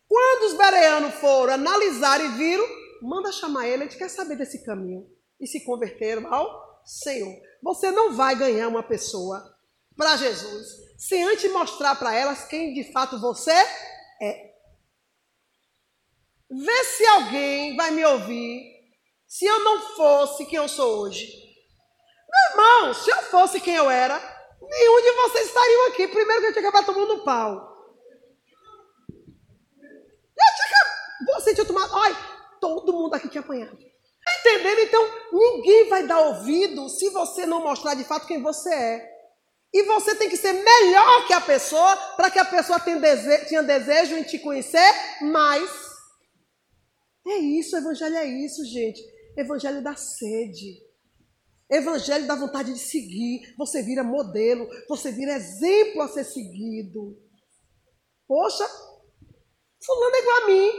quando 0.08 0.52
os 0.52 0.58
bereanos 0.58 1.16
foram 1.16 1.54
analisar 1.54 2.24
e 2.24 2.28
viram, 2.30 2.66
manda 3.02 3.32
chamar 3.32 3.68
ele, 3.68 3.84
a 3.84 3.86
gente 3.86 3.98
quer 3.98 4.10
saber 4.10 4.36
desse 4.36 4.64
caminho. 4.64 5.10
E 5.40 5.48
se 5.48 5.64
converteram 5.64 6.34
ao 6.34 6.82
Senhor. 6.86 7.34
Você 7.62 7.92
não 7.92 8.14
vai 8.14 8.36
ganhar 8.36 8.68
uma 8.68 8.84
pessoa 8.84 9.58
para 9.96 10.18
Jesus 10.18 10.90
sem 11.00 11.24
antes 11.24 11.50
mostrar 11.52 11.96
para 11.96 12.14
elas 12.14 12.46
quem 12.46 12.74
de 12.74 12.92
fato 12.92 13.18
você 13.20 13.54
é. 14.22 14.54
Vê 16.52 16.84
se 16.84 17.06
alguém 17.06 17.78
vai 17.78 17.92
me 17.92 18.04
ouvir 18.04 18.80
se 19.26 19.46
eu 19.46 19.64
não 19.64 19.96
fosse 19.96 20.46
quem 20.46 20.58
eu 20.58 20.68
sou 20.68 21.00
hoje. 21.00 21.49
Meu 22.30 22.52
irmão, 22.52 22.94
se 22.94 23.10
eu 23.10 23.18
fosse 23.24 23.60
quem 23.60 23.76
eu 23.76 23.90
era, 23.90 24.18
nenhum 24.62 25.02
de 25.02 25.12
vocês 25.12 25.48
estariam 25.48 25.88
aqui. 25.88 26.08
Primeiro 26.08 26.42
que 26.42 26.48
eu 26.48 26.54
tinha 26.54 26.70
acabar 26.70 26.86
tomando 26.86 27.16
um 27.16 27.24
pau. 27.24 27.70
Eu 29.10 30.56
tinha 30.56 30.68
que... 30.70 31.34
Você 31.34 31.54
tinha 31.54 31.66
tomado. 31.66 31.94
Olha, 31.94 32.16
todo 32.62 32.94
mundo 32.94 33.14
aqui 33.16 33.28
tinha 33.30 33.42
apanhado. 33.42 33.78
Tá 33.78 34.40
entendendo? 34.40 34.80
Então, 34.80 35.10
ninguém 35.32 35.90
vai 35.90 36.06
dar 36.06 36.20
ouvido 36.20 36.88
se 36.90 37.10
você 37.10 37.46
não 37.46 37.64
mostrar 37.64 37.96
de 37.96 38.04
fato 38.04 38.28
quem 38.28 38.42
você 38.42 38.74
é. 38.74 39.10
E 39.74 39.84
você 39.84 40.16
tem 40.16 40.30
que 40.30 40.38
ser 40.38 40.54
melhor 40.54 41.28
que 41.28 41.34
a 41.34 41.42
pessoa 41.42 41.96
para 42.16 42.32
que 42.32 42.40
a 42.40 42.46
pessoa 42.46 42.80
tenha 42.80 43.00
desejo, 43.00 43.48
tenha 43.48 43.64
desejo 43.64 44.16
em 44.16 44.24
te 44.24 44.40
conhecer 44.40 44.92
mais. 45.22 45.70
É 47.28 47.38
isso, 47.38 47.76
o 47.76 47.80
evangelho 47.80 48.16
é 48.18 48.26
isso, 48.26 48.66
gente. 48.66 49.00
Evangelho 49.38 49.84
da 49.84 49.96
sede. 49.96 50.89
Evangelho 51.70 52.26
da 52.28 52.36
vontade 52.36 52.74
de 52.74 52.80
seguir. 52.80 53.54
Você 53.58 53.82
vira 53.84 54.04
modelo, 54.04 54.68
você 54.88 55.12
vira 55.12 55.34
exemplo 55.34 56.02
a 56.02 56.08
ser 56.08 56.24
seguido. 56.24 57.18
Poxa, 58.28 58.68
fulano 59.86 60.16
é 60.16 60.20
igual 60.20 60.38
a 60.38 60.46
mim. 60.48 60.72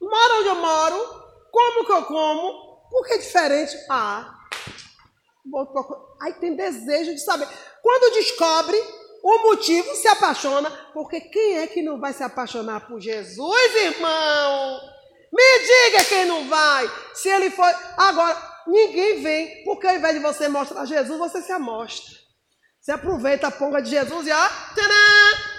Mora 0.00 0.34
onde 0.40 0.48
eu 0.48 0.54
moro, 0.56 1.26
como 1.50 1.86
que 1.86 1.92
eu 1.92 2.04
como, 2.04 2.88
por 2.90 3.06
que 3.06 3.14
é 3.14 3.18
diferente? 3.18 3.76
Ah, 3.90 4.36
Aí 6.20 6.34
tem 6.34 6.56
desejo 6.56 7.14
de 7.14 7.20
saber. 7.20 7.48
Quando 7.82 8.14
descobre 8.14 8.76
o 9.22 9.38
motivo, 9.42 9.94
se 9.94 10.08
apaixona. 10.08 10.70
Porque 10.92 11.20
quem 11.20 11.58
é 11.58 11.66
que 11.66 11.82
não 11.82 12.00
vai 12.00 12.12
se 12.12 12.22
apaixonar 12.22 12.86
por 12.86 13.00
Jesus, 13.00 13.74
irmão? 13.76 14.80
Me 15.32 15.58
diga 15.58 16.04
quem 16.04 16.24
não 16.26 16.48
vai. 16.48 16.90
Se 17.14 17.28
ele 17.28 17.50
for. 17.50 17.68
Agora, 17.96 18.55
ninguém 18.66 19.22
vem, 19.22 19.64
porque 19.64 19.86
ao 19.86 19.96
invés 19.96 20.14
de 20.14 20.20
você 20.20 20.48
mostrar 20.48 20.84
Jesus, 20.84 21.18
você 21.18 21.42
se 21.42 21.52
amostra. 21.52 22.14
Você 22.80 22.92
aproveita 22.92 23.48
a 23.48 23.50
ponga 23.50 23.82
de 23.82 23.90
Jesus 23.90 24.26
e 24.26 24.32
ó. 24.32 24.48
Tcharam! 24.74 25.56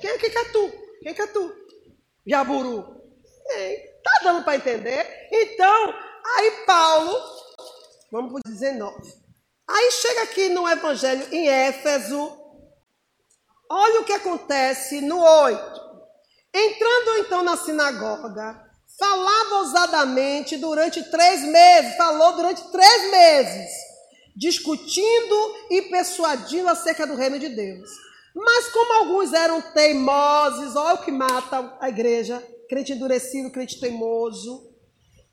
Quem, 0.00 0.18
quem 0.18 0.30
que 0.30 0.38
é 0.38 0.44
tu? 0.46 0.72
Quem 1.02 1.14
que 1.14 1.22
é 1.22 1.26
tu? 1.26 1.54
Jaburu. 2.26 3.00
Quem? 3.46 3.90
Tá 4.02 4.20
dando 4.22 4.44
para 4.44 4.56
entender? 4.56 5.28
Então, 5.30 5.94
aí 6.24 6.64
Paulo 6.66 7.40
Vamos 8.10 8.32
para 8.32 8.50
o 8.50 8.52
19. 8.52 9.14
Aí 9.68 9.92
chega 9.92 10.22
aqui 10.22 10.48
no 10.48 10.68
Evangelho 10.68 11.32
em 11.32 11.48
Éfeso. 11.48 12.36
Olha 13.70 14.00
o 14.00 14.04
que 14.04 14.12
acontece 14.12 15.00
no 15.00 15.22
8. 15.22 15.80
Entrando 16.52 17.18
então 17.18 17.44
na 17.44 17.56
sinagoga, 17.56 18.68
falava 19.00 19.54
ousadamente 19.56 20.58
durante 20.58 21.02
três 21.10 21.42
meses, 21.42 21.96
falou 21.96 22.36
durante 22.36 22.62
três 22.70 23.10
meses, 23.10 23.70
discutindo 24.36 25.56
e 25.70 25.82
persuadindo 25.82 26.68
acerca 26.68 27.06
do 27.06 27.16
reino 27.16 27.38
de 27.38 27.48
Deus. 27.48 27.88
Mas 28.36 28.68
como 28.68 28.92
alguns 28.92 29.32
eram 29.32 29.60
teimosos, 29.62 30.76
olha 30.76 30.94
o 30.96 31.02
que 31.02 31.10
mata 31.10 31.76
a 31.80 31.88
igreja, 31.88 32.46
crente 32.68 32.92
endurecido, 32.92 33.50
crente 33.50 33.80
teimoso, 33.80 34.68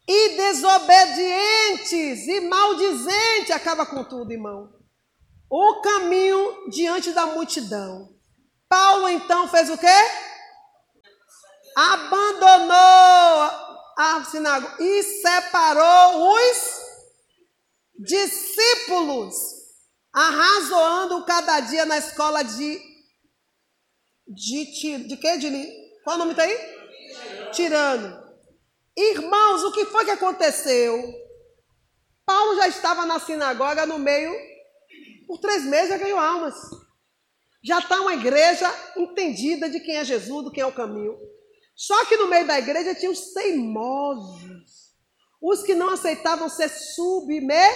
e 0.08 0.30
desobedientes 0.38 2.28
e 2.28 2.40
maldizentes, 2.40 3.52
acaba 3.52 3.86
com 3.86 4.04
tudo, 4.06 4.32
irmão. 4.32 4.74
O 5.50 5.82
caminho 5.82 6.70
diante 6.70 7.12
da 7.12 7.26
multidão. 7.26 8.10
Paulo 8.70 9.10
então 9.10 9.48
fez 9.50 9.70
o 9.70 9.78
quê? 9.78 9.88
Abandonou 11.80 12.74
a 13.96 14.26
sinagoga 14.26 14.84
e 14.84 15.04
separou 15.04 16.34
os 16.34 16.82
discípulos, 18.00 19.36
arrazoando 20.12 21.24
cada 21.24 21.60
dia 21.60 21.86
na 21.86 22.00
escola 22.00 22.42
de 22.42 22.82
de 24.28 24.66
de 25.08 25.18
que 25.18 25.38
de 25.38 25.88
qual 26.04 26.16
o 26.16 26.20
nome 26.20 26.34
tá 26.34 26.42
aí? 26.42 26.58
Tirano. 27.52 28.26
Irmãos, 28.98 29.64
o 29.64 29.72
que 29.72 29.86
foi 29.86 30.04
que 30.04 30.10
aconteceu? 30.10 31.00
Paulo 32.26 32.56
já 32.56 32.68
estava 32.70 33.06
na 33.06 33.20
sinagoga 33.20 33.86
no 33.86 34.00
meio, 34.00 34.34
por 35.28 35.38
três 35.38 35.64
meses 35.64 35.90
já 35.90 35.98
ganhou 36.00 36.18
almas. 36.18 36.56
Já 37.64 37.78
está 37.78 38.02
uma 38.02 38.16
igreja 38.16 38.68
entendida 38.98 39.70
de 39.70 39.80
quem 39.80 39.98
é 39.98 40.04
Jesus, 40.04 40.44
do 40.44 40.52
quem 40.52 40.64
é 40.64 40.66
o 40.66 40.74
caminho. 40.74 41.37
Só 41.78 42.06
que 42.06 42.18
no 42.18 42.28
meio 42.28 42.48
da 42.48 42.58
igreja 42.58 42.96
tinha 42.96 43.12
os 43.12 43.34
teimosos, 43.34 44.96
os 45.40 45.62
que 45.62 45.76
não 45.76 45.92
aceitavam 45.92 46.50
ser 46.50 46.70
submetidos. 46.70 47.68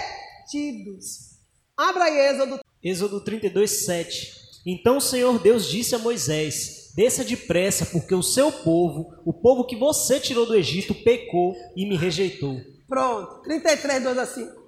Abra 1.76 2.06
aí 2.06 2.34
Êxodo. 2.34 2.58
Êxodo 2.82 3.20
32, 3.20 3.84
7. 3.84 4.42
Então 4.66 4.96
o 4.96 5.00
Senhor 5.00 5.38
Deus 5.38 5.68
disse 5.68 5.94
a 5.94 6.00
Moisés: 6.00 6.92
Desça 6.96 7.22
depressa, 7.24 7.86
porque 7.86 8.12
o 8.12 8.24
seu 8.24 8.50
povo, 8.50 9.14
o 9.24 9.32
povo 9.32 9.64
que 9.64 9.76
você 9.76 10.18
tirou 10.18 10.46
do 10.46 10.56
Egito, 10.56 10.96
pecou 10.96 11.54
e 11.76 11.88
me 11.88 11.96
rejeitou. 11.96 12.60
Pronto, 12.88 13.40
33, 13.42 14.02
2 14.02 14.18
a 14.18 14.26
5. 14.26 14.62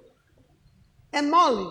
É 1.11 1.21
mole. 1.21 1.69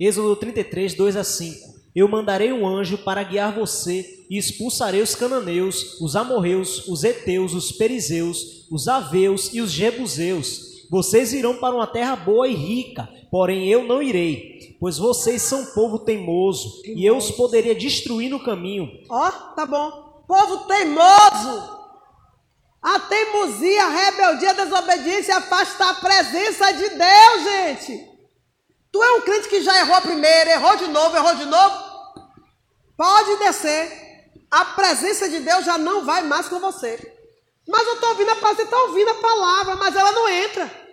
Êxodo 0.00 0.34
33, 0.34 0.94
2 0.94 1.16
a 1.16 1.22
5. 1.22 1.77
Eu 1.94 2.06
mandarei 2.08 2.52
um 2.52 2.66
anjo 2.66 2.98
para 2.98 3.22
guiar 3.22 3.52
você 3.52 4.24
e 4.30 4.36
expulsarei 4.36 5.00
os 5.00 5.14
cananeus, 5.14 6.00
os 6.00 6.14
amorreus, 6.14 6.86
os 6.86 7.02
heteus, 7.02 7.54
os 7.54 7.72
perizeus, 7.72 8.66
os 8.70 8.88
aveus 8.88 9.52
e 9.52 9.60
os 9.60 9.72
jebuseus. 9.72 10.86
Vocês 10.90 11.32
irão 11.32 11.56
para 11.56 11.74
uma 11.74 11.86
terra 11.86 12.16
boa 12.16 12.48
e 12.48 12.54
rica, 12.54 13.08
porém 13.30 13.68
eu 13.68 13.84
não 13.84 14.02
irei, 14.02 14.76
pois 14.80 14.96
vocês 14.96 15.42
são 15.42 15.66
povo 15.74 15.98
teimoso, 15.98 16.82
e 16.84 17.04
eu 17.04 17.16
os 17.16 17.30
poderia 17.30 17.74
destruir 17.74 18.30
no 18.30 18.42
caminho. 18.42 18.88
Ó, 19.10 19.28
oh, 19.28 19.54
tá 19.54 19.66
bom. 19.66 20.22
Povo 20.26 20.66
teimoso. 20.66 21.78
A 22.80 23.00
teimosia, 23.00 23.84
a 23.84 23.88
rebeldia, 23.88 24.50
a 24.50 24.64
desobediência 24.64 25.36
afasta 25.36 25.90
a 25.90 25.94
presença 25.94 26.72
de 26.72 26.88
Deus, 26.90 27.44
gente. 27.44 28.07
Tu 28.98 29.04
é 29.04 29.12
um 29.12 29.20
crente 29.20 29.48
que 29.48 29.62
já 29.62 29.78
errou 29.78 30.00
primeiro, 30.00 30.50
errou 30.50 30.74
de 30.74 30.88
novo, 30.88 31.16
errou 31.16 31.32
de 31.36 31.44
novo. 31.44 31.76
Pode 32.96 33.36
descer. 33.36 34.28
A 34.50 34.64
presença 34.64 35.28
de 35.28 35.38
Deus 35.38 35.64
já 35.64 35.78
não 35.78 36.04
vai 36.04 36.22
mais 36.22 36.48
com 36.48 36.58
você. 36.58 36.98
Mas 37.68 37.86
eu 37.86 37.94
estou 37.94 38.08
ouvindo 38.08 38.30
a 38.30 38.34
palavra, 38.34 38.56
você 38.56 38.62
está 38.64 38.76
ouvindo 38.76 39.08
a 39.10 39.14
palavra, 39.14 39.76
mas 39.76 39.94
ela 39.94 40.10
não 40.10 40.28
entra. 40.28 40.88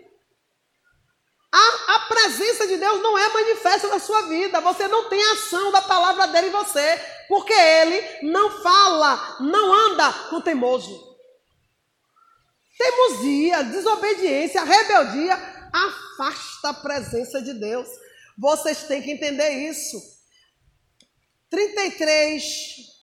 A, 1.52 1.96
a 1.96 2.00
presença 2.02 2.68
de 2.68 2.78
Deus 2.78 3.02
não 3.02 3.18
é 3.18 3.28
manifesta 3.30 3.88
na 3.88 3.98
sua 3.98 4.22
vida. 4.24 4.62
Você 4.62 4.88
não 4.88 5.10
tem 5.10 5.24
ação 5.32 5.72
da 5.72 5.82
palavra 5.82 6.28
dele 6.28 6.50
em 6.50 6.52
você. 6.52 7.02
Porque 7.28 7.54
ele 7.54 8.20
não 8.22 8.62
fala, 8.62 9.38
não 9.40 9.74
anda 9.74 10.14
com 10.30 10.42
teimoso. 10.42 11.18
Teimosia, 12.78 13.64
desobediência, 13.64 14.64
rebeldia 14.64 15.55
afasta 15.76 16.70
a 16.70 16.74
presença 16.74 17.42
de 17.42 17.54
Deus. 17.54 17.88
Vocês 18.38 18.84
têm 18.84 19.02
que 19.02 19.12
entender 19.12 19.70
isso. 19.70 19.98
33. 21.50 22.44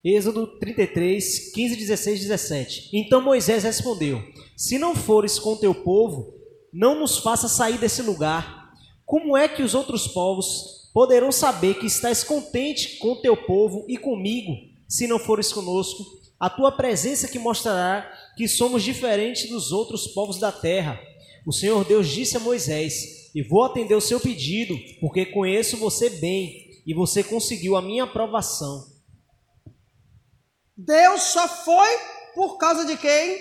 Êxodo 0.04 0.48
33, 0.60 1.52
15, 1.54 1.76
16, 1.76 2.20
17. 2.22 2.90
Então 2.94 3.22
Moisés 3.22 3.64
respondeu: 3.64 4.24
Se 4.58 4.80
não 4.80 4.96
fores 4.96 5.38
com 5.38 5.56
teu 5.56 5.76
povo, 5.76 6.34
não 6.74 7.00
nos 7.00 7.20
faça 7.20 7.48
sair 7.48 7.78
desse 7.78 8.02
lugar. 8.02 8.72
Como 9.06 9.36
é 9.36 9.48
que 9.48 9.62
os 9.62 9.76
outros 9.76 10.08
povos 10.08 10.90
poderão 10.94 11.32
saber 11.32 11.76
que 11.76 11.86
estás 11.86 12.24
contente 12.24 12.98
com 12.98 13.22
teu 13.22 13.38
povo 13.38 13.86
e 13.88 13.98
comigo, 13.98 14.54
se 14.88 15.06
não 15.06 15.20
fores 15.20 15.52
conosco? 15.52 16.04
A 16.40 16.50
tua 16.50 16.72
presença 16.72 17.28
que 17.28 17.38
mostrará 17.38 18.12
que 18.36 18.48
somos 18.48 18.82
diferentes 18.84 19.50
dos 19.50 19.72
outros 19.72 20.08
povos 20.08 20.40
da 20.40 20.52
terra. 20.52 21.00
O 21.46 21.52
Senhor 21.52 21.84
Deus 21.86 22.08
disse 22.08 22.38
a 22.38 22.40
Moisés: 22.40 23.32
E 23.34 23.42
vou 23.42 23.64
atender 23.64 23.96
o 23.96 24.02
seu 24.02 24.20
pedido, 24.20 24.78
porque 25.00 25.26
conheço 25.26 25.78
você 25.78 26.10
bem 26.10 26.82
e 26.86 26.94
você 26.94 27.24
conseguiu 27.24 27.76
a 27.76 27.82
minha 27.82 28.04
aprovação. 28.04 28.88
Deus 30.76 31.22
só 31.24 31.48
foi 31.48 32.00
por 32.34 32.58
causa 32.58 32.86
de 32.86 32.98
quem? 32.98 33.40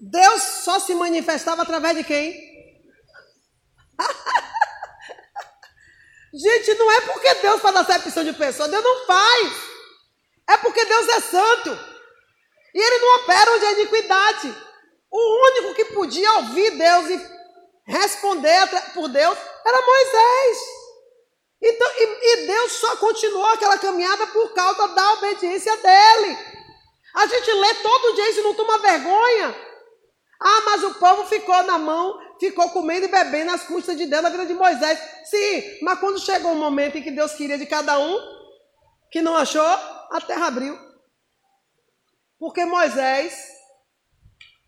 Deus 0.00 0.42
só 0.64 0.78
se 0.80 0.94
manifestava 0.94 1.62
através 1.62 1.96
de 1.96 2.04
quem? 2.04 2.32
Gente, 6.32 6.74
não 6.74 6.90
é 6.90 7.00
porque 7.02 7.34
Deus 7.34 7.60
faz 7.60 7.76
acepção 7.76 8.24
de 8.24 8.32
pessoas, 8.32 8.70
Deus 8.70 8.84
não 8.84 9.06
faz. 9.06 9.52
É 10.48 10.56
porque 10.56 10.84
Deus 10.84 11.08
é 11.08 11.20
santo. 11.20 11.78
E 12.74 12.78
ele 12.78 12.98
não 12.98 13.16
opera 13.22 13.52
onde 13.52 13.64
é 13.64 13.72
iniquidade. 13.80 14.69
O 15.10 15.46
único 15.48 15.74
que 15.74 15.84
podia 15.86 16.32
ouvir 16.34 16.70
Deus 16.70 17.10
e 17.10 17.30
responder 17.84 18.68
por 18.94 19.08
Deus 19.08 19.38
era 19.66 19.86
Moisés. 19.86 20.58
Então, 21.62 21.88
e, 21.96 22.32
e 22.32 22.46
Deus 22.46 22.72
só 22.72 22.96
continuou 22.96 23.46
aquela 23.46 23.76
caminhada 23.78 24.26
por 24.28 24.54
causa 24.54 24.88
da 24.88 25.12
obediência 25.14 25.76
dele. 25.76 26.38
A 27.14 27.26
gente 27.26 27.52
lê 27.52 27.74
todo 27.74 28.14
dia 28.14 28.30
isso 28.30 28.40
e 28.40 28.44
não 28.44 28.54
toma 28.54 28.78
vergonha. 28.78 29.70
Ah, 30.40 30.60
mas 30.64 30.84
o 30.84 30.94
povo 30.94 31.26
ficou 31.26 31.62
na 31.64 31.78
mão, 31.78 32.18
ficou 32.38 32.70
comendo 32.70 33.06
e 33.06 33.10
bebendo 33.10 33.50
as 33.50 33.64
custas 33.64 33.96
de 33.96 34.06
Deus 34.06 34.22
na 34.22 34.30
vida 34.30 34.46
de 34.46 34.54
Moisés. 34.54 34.98
Sim, 35.24 35.78
mas 35.82 35.98
quando 35.98 36.18
chegou 36.18 36.52
o 36.52 36.56
momento 36.56 36.96
em 36.96 37.02
que 37.02 37.10
Deus 37.10 37.34
queria 37.34 37.58
de 37.58 37.66
cada 37.66 37.98
um, 37.98 38.18
que 39.10 39.20
não 39.20 39.36
achou, 39.36 39.62
a 39.62 40.20
terra 40.26 40.46
abriu. 40.46 40.78
Porque 42.38 42.64
Moisés 42.64 43.59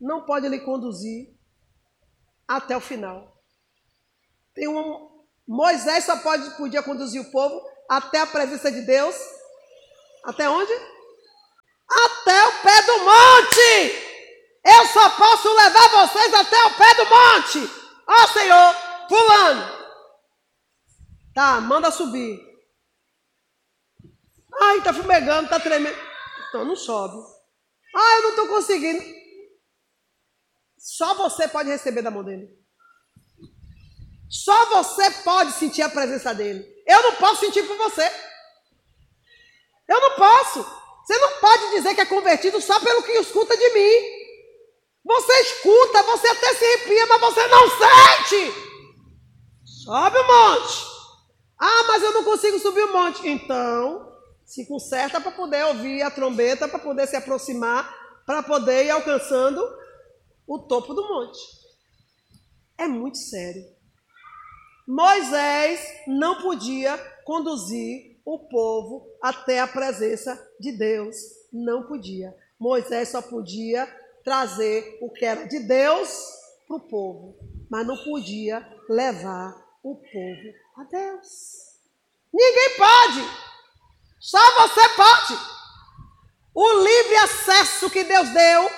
não 0.02 0.26
pode 0.26 0.48
lhe 0.48 0.58
conduzir 0.58 1.32
até 2.46 2.76
o 2.76 2.80
final. 2.80 3.40
Tem 4.52 4.66
um, 4.66 5.24
Moisés 5.46 6.04
só 6.04 6.16
pode, 6.18 6.50
podia 6.56 6.82
conduzir 6.82 7.22
o 7.22 7.30
povo 7.30 7.62
até 7.88 8.20
a 8.20 8.26
presença 8.26 8.70
de 8.70 8.82
Deus. 8.82 9.14
Até 10.24 10.50
onde? 10.50 10.72
Até 11.88 12.46
o 12.48 12.62
pé 12.62 12.82
do 12.82 12.98
monte! 12.98 14.12
Eu 14.64 14.86
só 14.86 15.10
posso 15.10 15.54
levar 15.54 16.06
vocês 16.06 16.34
até 16.34 16.64
o 16.64 16.76
pé 16.76 16.94
do 16.94 17.04
monte. 17.04 17.82
Ó 18.06 18.24
oh, 18.24 18.28
Senhor, 18.28 18.76
fulano. 19.08 19.82
Tá, 21.34 21.60
manda 21.60 21.90
subir. 21.90 22.40
Ai, 24.60 24.82
tá 24.82 24.92
fumegando, 24.92 25.48
tá 25.48 25.58
tremendo. 25.58 25.96
Então 26.48 26.64
não 26.64 26.76
sobe. 26.76 27.16
Ah, 27.94 28.16
eu 28.16 28.22
não 28.22 28.30
estou 28.30 28.48
conseguindo. 28.48 29.21
Só 30.82 31.14
você 31.14 31.46
pode 31.46 31.70
receber 31.70 32.02
da 32.02 32.10
mão 32.10 32.24
dele. 32.24 32.48
Só 34.28 34.66
você 34.82 35.08
pode 35.22 35.52
sentir 35.52 35.80
a 35.82 35.88
presença 35.88 36.34
dele. 36.34 36.66
Eu 36.84 37.02
não 37.04 37.14
posso 37.14 37.38
sentir 37.38 37.62
por 37.62 37.76
você. 37.76 38.10
Eu 39.88 40.00
não 40.00 40.16
posso. 40.16 40.66
Você 41.04 41.16
não 41.18 41.38
pode 41.38 41.70
dizer 41.70 41.94
que 41.94 42.00
é 42.00 42.06
convertido 42.06 42.60
só 42.60 42.80
pelo 42.80 43.04
que 43.04 43.12
escuta 43.12 43.56
de 43.56 43.70
mim. 43.70 44.22
Você 45.04 45.32
escuta, 45.42 46.02
você 46.02 46.26
até 46.26 46.52
se 46.54 46.64
arrepia, 46.64 47.06
mas 47.06 47.20
você 47.20 47.46
não 47.46 47.68
sente. 47.68 48.52
Sobe 49.84 50.18
o 50.18 50.26
monte. 50.26 50.84
Ah, 51.60 51.84
mas 51.86 52.02
eu 52.02 52.12
não 52.12 52.24
consigo 52.24 52.58
subir 52.58 52.82
o 52.82 52.92
monte. 52.92 53.28
Então, 53.28 54.18
se 54.44 54.66
conserta 54.66 55.20
para 55.20 55.30
poder 55.30 55.64
ouvir 55.66 56.02
a 56.02 56.10
trombeta, 56.10 56.66
para 56.66 56.80
poder 56.80 57.06
se 57.06 57.14
aproximar, 57.14 57.88
para 58.26 58.42
poder 58.42 58.86
ir 58.86 58.90
alcançando 58.90 59.62
o 60.46 60.58
topo 60.58 60.94
do 60.94 61.08
monte. 61.08 61.40
É 62.76 62.86
muito 62.86 63.18
sério. 63.18 63.64
Moisés 64.86 65.80
não 66.06 66.42
podia 66.42 66.98
conduzir 67.24 68.20
o 68.24 68.38
povo 68.38 69.06
até 69.20 69.60
a 69.60 69.66
presença 69.66 70.40
de 70.58 70.72
Deus. 70.72 71.16
Não 71.52 71.86
podia. 71.86 72.36
Moisés 72.58 73.08
só 73.08 73.22
podia 73.22 73.86
trazer 74.24 74.98
o 75.00 75.10
que 75.10 75.24
era 75.24 75.46
de 75.46 75.60
Deus 75.60 76.08
para 76.66 76.76
o 76.76 76.80
povo. 76.80 77.36
mas 77.68 77.86
não 77.86 77.96
podia 78.04 78.60
levar 78.88 79.56
o 79.82 79.96
povo 79.96 80.54
a 80.76 80.84
Deus. 80.84 81.72
Ninguém 82.32 82.76
pode, 82.76 83.20
só 84.20 84.38
você 84.60 84.88
pode. 84.90 85.38
O 86.54 86.82
livre 86.82 87.16
acesso 87.16 87.90
que 87.90 88.04
Deus 88.04 88.28
deu 88.28 88.70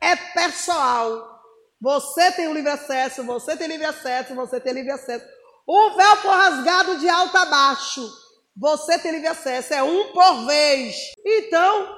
é 0.00 0.16
pessoal. 0.34 1.36
Você 1.80 2.32
tem 2.32 2.48
o 2.48 2.54
livre 2.54 2.70
acesso, 2.70 3.22
você 3.24 3.56
tem 3.56 3.68
livre 3.68 3.86
acesso, 3.86 4.34
você 4.34 4.60
tem 4.60 4.72
livre 4.72 4.92
acesso. 4.92 5.24
O 5.66 5.90
véu 5.96 6.16
foi 6.16 6.30
rasgado 6.30 6.98
de 6.98 7.08
alto 7.08 7.36
a 7.36 7.44
baixo. 7.44 8.08
Você 8.56 8.98
tem 8.98 9.12
livre 9.12 9.28
acesso, 9.28 9.74
é 9.74 9.82
um 9.82 10.12
por 10.12 10.46
vez. 10.46 11.12
Então, 11.24 11.94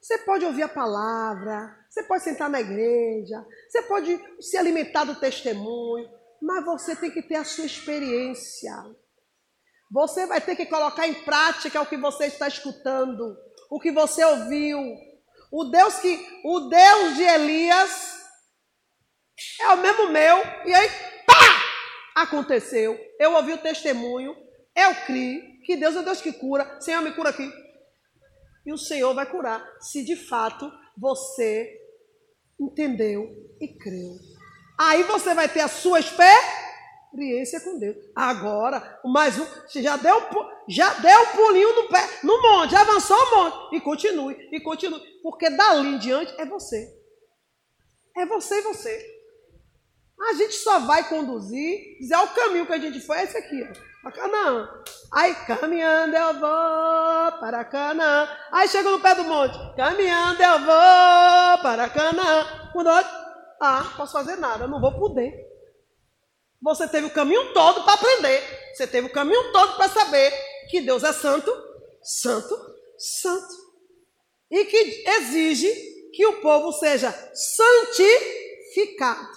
você 0.00 0.18
pode 0.18 0.44
ouvir 0.44 0.64
a 0.64 0.68
palavra, 0.68 1.74
você 1.88 2.02
pode 2.02 2.24
sentar 2.24 2.50
na 2.50 2.60
igreja, 2.60 3.44
você 3.68 3.82
pode 3.82 4.20
se 4.40 4.56
alimentar 4.56 5.04
do 5.04 5.14
testemunho, 5.14 6.10
mas 6.40 6.64
você 6.64 6.96
tem 6.96 7.10
que 7.10 7.22
ter 7.22 7.36
a 7.36 7.44
sua 7.44 7.64
experiência. 7.64 8.74
Você 9.90 10.26
vai 10.26 10.40
ter 10.40 10.56
que 10.56 10.66
colocar 10.66 11.06
em 11.06 11.14
prática 11.22 11.80
o 11.80 11.86
que 11.86 11.96
você 11.96 12.26
está 12.26 12.48
escutando, 12.48 13.36
o 13.70 13.78
que 13.78 13.92
você 13.92 14.24
ouviu. 14.24 14.80
O 15.52 15.64
Deus 15.64 15.98
que, 15.98 16.40
o 16.42 16.60
Deus 16.60 17.14
de 17.14 17.22
Elias 17.22 18.26
é 19.60 19.68
o 19.68 19.76
mesmo 19.76 20.08
meu, 20.08 20.38
e 20.64 20.74
aí, 20.74 20.88
pá! 21.26 22.22
Aconteceu. 22.22 22.98
Eu 23.20 23.34
ouvi 23.34 23.52
o 23.52 23.58
testemunho, 23.58 24.34
eu 24.74 24.94
criei 25.06 25.60
que 25.66 25.76
Deus 25.76 25.94
é 25.94 26.02
Deus 26.02 26.22
que 26.22 26.32
cura. 26.32 26.80
Senhor, 26.80 27.02
me 27.02 27.12
cura 27.12 27.28
aqui. 27.28 27.52
E 28.64 28.72
o 28.72 28.78
Senhor 28.78 29.12
vai 29.12 29.26
curar, 29.26 29.62
se 29.78 30.02
de 30.02 30.16
fato 30.16 30.72
você 30.96 31.78
entendeu 32.58 33.28
e 33.60 33.68
creu. 33.68 34.16
Aí 34.78 35.02
você 35.02 35.34
vai 35.34 35.48
ter 35.50 35.60
a 35.60 35.68
sua 35.68 36.00
experiência 37.12 37.60
com 37.60 37.78
Deus. 37.78 37.96
Agora, 38.16 39.00
mais 39.04 39.38
um, 39.38 39.44
você 39.44 39.82
já 39.82 39.96
deu, 39.96 40.16
já 40.66 40.94
deu 40.94 41.20
um 41.20 41.26
pulinho 41.26 41.74
no 41.82 41.88
pé, 41.88 42.08
no 42.24 42.40
monte, 42.42 42.72
já 42.72 42.80
avançou 42.80 43.16
o 43.16 43.36
monte. 43.36 43.76
E 43.76 43.80
continue, 43.80 44.36
e 44.50 44.60
continue. 44.60 45.00
Porque 45.22 45.50
dali 45.50 45.88
em 45.88 45.98
diante 45.98 46.34
é 46.40 46.46
você. 46.46 46.88
É 48.16 48.26
você 48.26 48.58
e 48.58 48.62
você. 48.62 49.12
A 50.20 50.34
gente 50.34 50.54
só 50.54 50.80
vai 50.80 51.08
conduzir, 51.08 51.98
dizer 51.98 52.16
o 52.16 52.28
caminho 52.28 52.66
que 52.66 52.72
a 52.72 52.78
gente 52.78 53.00
foi, 53.00 53.18
é 53.18 53.24
esse 53.24 53.36
aqui, 53.36 53.62
ó. 53.62 54.10
Canaã. 54.10 54.68
Aí 55.12 55.32
caminhando 55.46 56.16
eu 56.16 56.34
vou 56.34 57.38
para 57.38 57.64
Canaã. 57.64 58.28
Aí 58.50 58.66
chega 58.66 58.90
no 58.90 59.00
pé 59.00 59.14
do 59.14 59.22
monte. 59.24 59.56
Caminhando 59.76 60.42
eu 60.42 60.58
vou 60.58 61.62
para 61.62 61.88
Canaã. 61.88 62.70
Quando 62.72 62.88
eu 62.88 63.04
ah, 63.60 63.92
posso 63.96 64.12
fazer 64.12 64.36
nada, 64.36 64.66
não 64.66 64.80
vou 64.80 64.92
poder. 64.92 65.51
Você 66.62 66.86
teve 66.86 67.08
o 67.08 67.12
caminho 67.12 67.52
todo 67.52 67.82
para 67.82 67.94
aprender. 67.94 68.72
Você 68.72 68.86
teve 68.86 69.08
o 69.08 69.12
caminho 69.12 69.52
todo 69.52 69.74
para 69.76 69.88
saber 69.88 70.32
que 70.70 70.80
Deus 70.80 71.02
é 71.02 71.12
santo, 71.12 71.52
santo, 72.02 72.56
santo. 72.96 73.62
E 74.50 74.64
que 74.66 75.04
exige 75.08 75.92
que 76.14 76.26
o 76.26 76.40
povo 76.40 76.72
seja 76.72 77.10
santificado, 77.34 79.28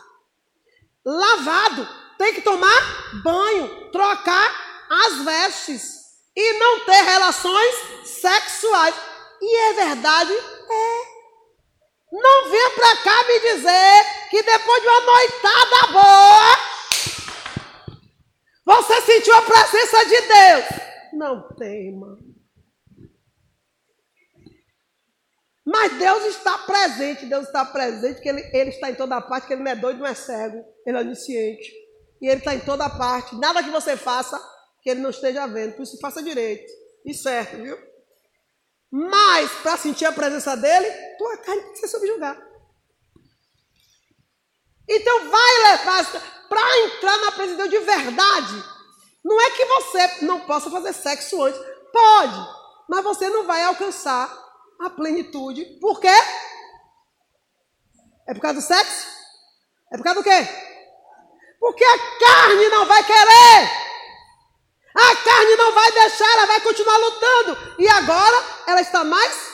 lavado, 1.05 1.87
tem 2.17 2.33
que 2.33 2.41
tomar 2.41 3.21
banho, 3.23 3.91
trocar 3.91 4.85
as 4.89 5.23
vestes 5.23 6.05
e 6.35 6.53
não 6.59 6.81
ter 6.81 7.01
relações 7.01 7.75
sexuais. 8.03 8.95
E 9.41 9.55
é 9.55 9.73
verdade? 9.73 10.33
É. 10.33 11.15
Não 12.11 12.49
venha 12.49 12.69
para 12.71 12.97
cá 12.97 13.23
me 13.23 13.39
dizer 13.39 14.05
que 14.29 14.43
depois 14.43 14.81
de 14.81 14.87
uma 14.87 15.01
noitada 15.01 15.87
boa, 15.91 16.74
você 18.65 19.01
sentiu 19.01 19.35
a 19.35 19.41
presença 19.43 20.05
de 20.05 20.21
Deus. 20.21 20.65
Não 21.13 21.47
tem, 21.55 21.89
irmão. 21.89 22.17
Mas 25.65 25.97
Deus 25.97 26.25
está 26.25 26.59
presente, 26.59 27.25
Deus 27.25 27.47
está 27.47 27.65
presente, 27.65 28.21
que 28.21 28.29
ele, 28.29 28.41
ele 28.53 28.69
está 28.69 28.91
em 28.91 28.95
toda 28.95 29.19
parte, 29.19 29.47
que 29.47 29.53
Ele 29.53 29.63
não 29.63 29.71
é 29.71 29.75
doido, 29.75 29.99
não 29.99 30.05
é 30.05 30.13
cego, 30.13 30.63
Ele 30.85 30.97
é 30.97 31.01
onisciente. 31.01 31.73
E 32.21 32.27
Ele 32.27 32.37
está 32.37 32.53
em 32.53 32.59
toda 32.59 32.87
parte. 32.87 33.35
Nada 33.35 33.63
que 33.63 33.71
você 33.71 33.97
faça 33.97 34.39
que 34.81 34.89
Ele 34.91 35.01
não 35.01 35.09
esteja 35.09 35.47
vendo. 35.47 35.73
Por 35.73 35.81
isso, 35.81 35.99
faça 35.99 36.21
direito. 36.21 36.71
E 37.03 37.13
certo, 37.13 37.57
viu? 37.57 37.77
Mas, 38.91 39.51
para 39.63 39.75
sentir 39.77 40.05
a 40.05 40.11
presença 40.11 40.55
dEle, 40.55 40.87
tua 41.17 41.37
carne 41.37 41.63
tem 41.63 41.71
que 41.71 41.79
ser 41.79 41.87
subjugada. 41.87 42.47
Então, 44.87 45.29
vai 45.29 45.71
levar 45.71 45.99
para 46.49 46.79
entrar 46.79 47.17
na 47.17 47.31
presença 47.31 47.67
de 47.67 47.79
de 47.79 47.85
verdade. 47.85 48.63
Não 49.23 49.41
é 49.41 49.51
que 49.51 49.65
você 49.65 50.25
não 50.25 50.41
possa 50.41 50.69
fazer 50.69 50.93
sexo 50.93 51.43
antes. 51.43 51.59
Pode. 51.91 52.49
Mas 52.87 53.03
você 53.03 53.29
não 53.29 53.45
vai 53.45 53.63
alcançar 53.63 54.31
a 54.79 54.89
plenitude. 54.89 55.65
Por 55.81 55.99
quê? 55.99 56.15
É 58.27 58.33
por 58.33 58.41
causa 58.41 58.59
do 58.59 58.65
sexo? 58.65 59.07
É 59.91 59.97
por 59.97 60.03
causa 60.03 60.19
do 60.19 60.23
quê? 60.23 60.47
Porque 61.59 61.83
a 61.83 61.97
carne 62.19 62.69
não 62.69 62.85
vai 62.85 63.03
querer. 63.03 63.85
A 64.95 65.15
carne 65.17 65.55
não 65.57 65.73
vai 65.73 65.91
deixar, 65.91 66.31
ela 66.33 66.45
vai 66.45 66.61
continuar 66.61 66.97
lutando. 66.97 67.75
E 67.79 67.87
agora 67.87 68.43
ela 68.67 68.81
está 68.81 69.03
mais 69.03 69.53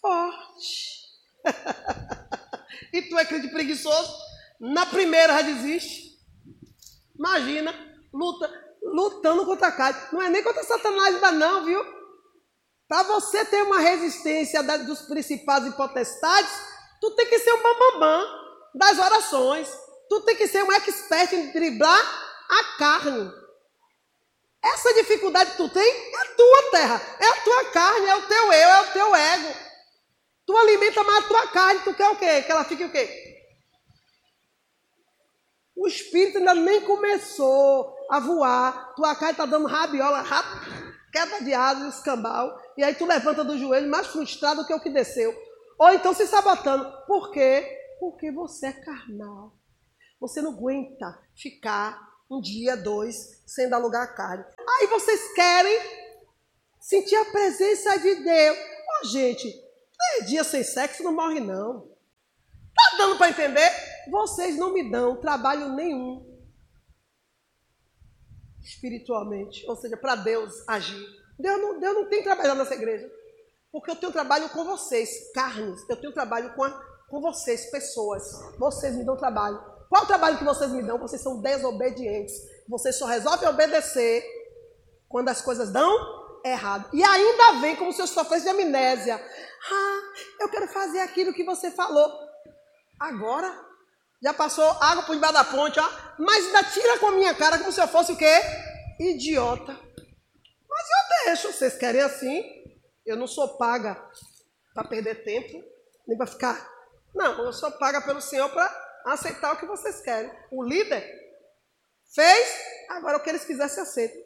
forte. 0.00 1.02
e 2.92 3.02
tu 3.02 3.18
é 3.18 3.24
crente 3.24 3.48
preguiçoso? 3.48 4.12
Na 4.60 4.86
primeira 4.86 5.34
já 5.34 5.42
desiste. 5.42 6.11
Imagina, 7.22 7.72
luta, 8.12 8.52
lutando 8.82 9.46
contra 9.46 9.68
a 9.68 9.72
carne. 9.72 10.00
Não 10.12 10.20
é 10.20 10.28
nem 10.28 10.42
contra 10.42 10.64
Satanás 10.64 11.14
ainda 11.14 11.30
não, 11.30 11.64
viu? 11.64 11.80
Para 12.88 13.04
você 13.04 13.44
ter 13.44 13.62
uma 13.62 13.78
resistência 13.78 14.60
dos 14.78 15.02
principais 15.02 15.64
e 15.64 15.70
potestades, 15.76 16.50
tu 17.00 17.12
tem 17.12 17.26
que 17.28 17.38
ser 17.38 17.52
um 17.52 17.62
bambambam 17.62 18.26
das 18.74 18.98
orações. 18.98 19.68
Tu 20.08 20.20
tem 20.22 20.34
que 20.34 20.48
ser 20.48 20.64
um 20.64 20.72
expert 20.72 21.32
em 21.32 21.52
driblar 21.52 22.00
a 22.50 22.64
carne. 22.76 23.32
Essa 24.60 24.92
dificuldade 24.94 25.52
que 25.52 25.56
tu 25.58 25.68
tem 25.68 25.90
é 25.90 26.22
a 26.22 26.34
tua 26.34 26.70
terra, 26.72 27.02
é 27.20 27.28
a 27.28 27.40
tua 27.42 27.64
carne, 27.66 28.06
é 28.06 28.16
o 28.16 28.26
teu 28.26 28.52
eu, 28.52 28.68
é 28.68 28.80
o 28.80 28.92
teu 28.92 29.14
ego. 29.14 29.54
Tu 30.44 30.56
alimenta 30.56 31.04
mais 31.04 31.24
a 31.24 31.28
tua 31.28 31.46
carne, 31.48 31.80
tu 31.84 31.94
quer 31.94 32.08
o 32.08 32.16
quê? 32.16 32.42
Que 32.42 32.50
ela 32.50 32.64
fique 32.64 32.84
o 32.84 32.90
quê? 32.90 33.31
O 35.74 35.86
espírito 35.86 36.38
ainda 36.38 36.54
nem 36.54 36.82
começou 36.82 37.96
a 38.10 38.20
voar, 38.20 38.94
tua 38.94 39.14
carne 39.14 39.32
está 39.32 39.46
dando 39.46 39.66
rabiola, 39.66 40.20
rap, 40.20 40.46
queda 41.12 41.42
de 41.42 41.54
asa, 41.54 41.88
escambau, 41.88 42.58
e 42.76 42.84
aí 42.84 42.94
tu 42.94 43.06
levanta 43.06 43.42
do 43.42 43.58
joelho 43.58 43.90
mais 43.90 44.06
frustrado 44.08 44.66
que 44.66 44.74
o 44.74 44.80
que 44.80 44.90
desceu. 44.90 45.34
Ou 45.78 45.90
então 45.92 46.14
se 46.14 46.26
sabotando. 46.26 46.90
Por 47.06 47.30
quê? 47.30 47.66
Porque 47.98 48.30
você 48.30 48.66
é 48.66 48.72
carnal. 48.72 49.52
Você 50.20 50.40
não 50.40 50.52
aguenta 50.52 51.18
ficar 51.34 51.98
um 52.30 52.40
dia, 52.40 52.76
dois, 52.76 53.42
sem 53.46 53.68
dar 53.68 53.78
lugar 53.78 54.04
à 54.04 54.14
carne. 54.14 54.44
Aí 54.78 54.86
vocês 54.86 55.32
querem 55.34 55.80
sentir 56.80 57.16
a 57.16 57.24
presença 57.26 57.98
de 57.98 58.14
Deus. 58.14 58.58
Ó, 58.58 59.00
oh, 59.02 59.06
gente, 59.08 59.52
três 59.98 60.30
dias 60.30 60.46
sem 60.46 60.62
sexo 60.62 61.02
não 61.02 61.12
morre, 61.12 61.40
não. 61.40 61.88
Tá 62.74 62.96
dando 62.96 63.18
para 63.18 63.30
entender? 63.30 63.70
Vocês 64.10 64.56
não 64.56 64.72
me 64.72 64.90
dão 64.90 65.20
trabalho 65.20 65.68
nenhum 65.70 66.30
espiritualmente, 68.60 69.66
ou 69.68 69.76
seja, 69.76 69.96
para 69.96 70.14
Deus 70.14 70.52
agir. 70.68 71.04
Deus 71.38 71.60
não, 71.60 71.80
Deus 71.80 71.94
não 71.94 72.08
tem 72.08 72.22
trabalhado 72.22 72.58
nessa 72.58 72.74
igreja. 72.74 73.10
Porque 73.70 73.90
eu 73.90 73.96
tenho 73.96 74.12
trabalho 74.12 74.48
com 74.50 74.64
vocês, 74.64 75.32
carnes. 75.32 75.80
Eu 75.88 75.96
tenho 75.96 76.12
trabalho 76.12 76.54
com, 76.54 76.62
a, 76.62 76.70
com 77.08 77.20
vocês, 77.20 77.70
pessoas. 77.70 78.22
Vocês 78.58 78.94
me 78.94 79.04
dão 79.04 79.16
trabalho. 79.16 79.58
Qual 79.88 80.04
o 80.04 80.06
trabalho 80.06 80.38
que 80.38 80.44
vocês 80.44 80.70
me 80.70 80.82
dão? 80.82 80.98
Vocês 80.98 81.22
são 81.22 81.40
desobedientes. 81.40 82.34
Vocês 82.68 82.96
só 82.96 83.06
resolvem 83.06 83.48
obedecer 83.48 84.24
quando 85.08 85.28
as 85.28 85.40
coisas 85.40 85.72
dão 85.72 86.22
errado. 86.44 86.88
E 86.92 87.02
ainda 87.02 87.60
vem 87.60 87.76
como 87.76 87.92
se 87.92 88.00
eu 88.00 88.06
sofresse 88.06 88.44
de 88.44 88.50
amnésia. 88.50 89.16
Ah, 89.16 90.00
eu 90.40 90.48
quero 90.48 90.68
fazer 90.68 91.00
aquilo 91.00 91.32
que 91.32 91.44
você 91.44 91.70
falou. 91.70 92.10
Agora, 93.00 93.71
já 94.22 94.32
passou 94.32 94.64
água 94.80 95.02
por 95.02 95.14
debaixo 95.14 95.34
da 95.34 95.44
ponte, 95.44 95.80
ó. 95.80 95.90
Mas 96.18 96.46
ainda 96.46 96.62
tira 96.64 96.98
com 96.98 97.08
a 97.08 97.12
minha 97.12 97.34
cara 97.34 97.58
como 97.58 97.72
se 97.72 97.80
eu 97.80 97.88
fosse 97.88 98.12
o 98.12 98.16
quê? 98.16 98.40
Idiota. 99.00 99.72
Mas 99.72 100.86
eu 100.88 101.24
deixo. 101.24 101.52
Vocês 101.52 101.76
querem 101.76 102.00
assim? 102.00 102.44
Eu 103.04 103.16
não 103.16 103.26
sou 103.26 103.58
paga 103.58 104.00
para 104.72 104.88
perder 104.88 105.24
tempo, 105.24 105.62
nem 106.06 106.16
para 106.16 106.28
ficar. 106.28 106.70
Não, 107.12 107.44
eu 107.44 107.52
sou 107.52 107.70
paga 107.72 108.00
pelo 108.00 108.20
Senhor 108.20 108.48
para 108.50 109.02
aceitar 109.06 109.52
o 109.52 109.56
que 109.58 109.66
vocês 109.66 110.00
querem. 110.00 110.32
O 110.52 110.62
líder 110.62 111.04
fez, 112.14 112.48
agora 112.90 113.18
o 113.18 113.20
que 113.20 113.28
eles 113.28 113.44
quisessem 113.44 113.82
aceita. 113.82 114.16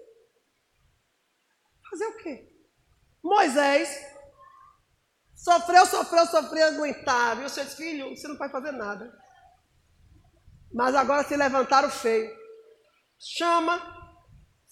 Fazer 1.91 2.07
o 2.07 2.17
quê? 2.19 2.53
Moisés 3.23 3.89
sofreu, 5.35 5.87
sofreu, 5.87 6.27
sofreu, 6.27 6.67
aguentava. 6.67 7.43
E 7.43 7.47
os 7.47 7.53
seus 7.53 7.75
filhos, 7.75 8.21
você 8.21 8.29
não 8.29 8.37
vai 8.37 8.51
fazer 8.51 8.73
nada. 8.73 9.26
Mas 10.77 10.95
agora 10.95 11.25
se 11.25 11.35
levantaram 11.35 11.89
feio. 11.89 12.31
Chama, 13.19 13.81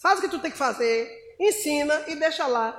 faz 0.02 0.18
o 0.18 0.22
que 0.22 0.28
tu 0.28 0.38
tem 0.38 0.50
que 0.50 0.58
fazer, 0.58 1.10
ensina 1.40 2.04
e 2.06 2.14
deixa 2.14 2.46
lá. 2.46 2.78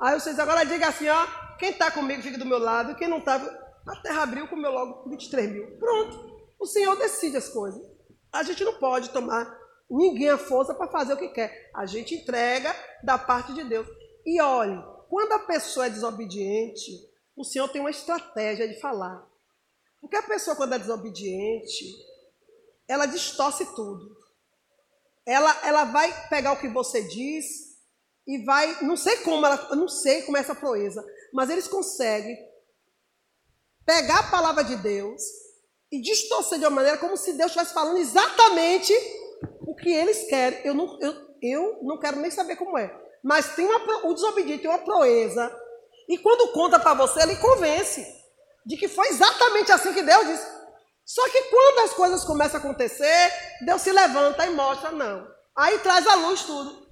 Aí 0.00 0.18
vocês 0.18 0.38
agora 0.38 0.64
diga 0.64 0.88
assim, 0.88 1.06
ó, 1.06 1.26
quem 1.58 1.68
está 1.68 1.90
comigo 1.90 2.22
fica 2.22 2.38
do 2.38 2.46
meu 2.46 2.58
lado, 2.58 2.94
quem 2.94 3.08
não 3.08 3.18
está, 3.18 3.36
a 3.86 3.96
terra 3.96 4.22
abriu, 4.22 4.48
comeu 4.48 4.72
logo 4.72 5.10
23 5.10 5.50
mil. 5.50 5.76
Pronto. 5.76 6.34
O 6.58 6.64
Senhor 6.64 6.96
decide 6.96 7.36
as 7.36 7.50
coisas. 7.50 7.86
A 8.32 8.42
gente 8.42 8.64
não 8.64 8.78
pode 8.78 9.10
tomar 9.10 9.54
ninguém 9.90 10.30
a 10.30 10.38
força 10.38 10.72
para 10.72 10.90
fazer 10.90 11.12
o 11.12 11.18
que 11.18 11.28
quer. 11.28 11.70
A 11.74 11.84
gente 11.84 12.14
entrega 12.14 12.74
da 13.04 13.18
parte 13.18 13.52
de 13.52 13.62
Deus. 13.64 13.86
E 14.24 14.40
olhe, 14.40 14.82
quando 15.10 15.32
a 15.32 15.40
pessoa 15.40 15.84
é 15.84 15.90
desobediente, 15.90 16.90
o 17.36 17.44
Senhor 17.44 17.68
tem 17.68 17.82
uma 17.82 17.90
estratégia 17.90 18.66
de 18.66 18.80
falar. 18.80 19.35
Porque 20.00 20.16
a 20.16 20.22
pessoa, 20.22 20.56
quando 20.56 20.74
é 20.74 20.78
desobediente, 20.78 21.84
ela 22.88 23.06
distorce 23.06 23.64
tudo. 23.74 24.16
Ela, 25.24 25.66
ela 25.66 25.84
vai 25.84 26.28
pegar 26.28 26.52
o 26.52 26.60
que 26.60 26.68
você 26.68 27.02
diz 27.02 27.46
e 28.26 28.44
vai. 28.44 28.82
Não 28.82 28.96
sei 28.96 29.16
como 29.18 29.44
ela. 29.44 29.74
Não 29.74 29.88
sei 29.88 30.22
como 30.22 30.36
é 30.36 30.40
essa 30.40 30.54
proeza. 30.54 31.04
Mas 31.32 31.50
eles 31.50 31.66
conseguem 31.66 32.36
pegar 33.84 34.20
a 34.20 34.30
palavra 34.30 34.62
de 34.64 34.76
Deus 34.76 35.22
e 35.90 36.00
distorcer 36.00 36.58
de 36.58 36.64
uma 36.64 36.70
maneira 36.70 36.98
como 36.98 37.16
se 37.16 37.32
Deus 37.32 37.50
estivesse 37.50 37.74
falando 37.74 37.98
exatamente 37.98 38.92
o 39.60 39.74
que 39.74 39.90
eles 39.90 40.26
querem. 40.28 40.64
Eu 40.64 40.74
não, 40.74 40.98
eu, 41.00 41.36
eu 41.42 41.78
não 41.82 41.98
quero 41.98 42.20
nem 42.20 42.30
saber 42.30 42.56
como 42.56 42.78
é. 42.78 42.94
Mas 43.22 43.54
tem 43.56 43.66
uma, 43.66 44.06
o 44.06 44.14
desobediente 44.14 44.62
tem 44.62 44.70
uma 44.70 44.84
proeza. 44.84 45.52
E 46.08 46.18
quando 46.18 46.52
conta 46.52 46.78
para 46.78 46.94
você, 46.94 47.22
ele 47.22 47.36
convence 47.36 48.06
de 48.66 48.76
que 48.76 48.88
foi 48.88 49.06
exatamente 49.08 49.70
assim 49.70 49.94
que 49.94 50.02
Deus 50.02 50.26
disse. 50.26 50.56
Só 51.04 51.22
que 51.30 51.40
quando 51.44 51.78
as 51.84 51.94
coisas 51.94 52.24
começam 52.24 52.58
a 52.58 52.62
acontecer, 52.62 53.32
Deus 53.64 53.80
se 53.80 53.92
levanta 53.92 54.44
e 54.44 54.50
mostra, 54.50 54.90
não. 54.90 55.24
Aí 55.54 55.78
traz 55.78 56.04
à 56.04 56.16
luz 56.16 56.42
tudo. 56.42 56.84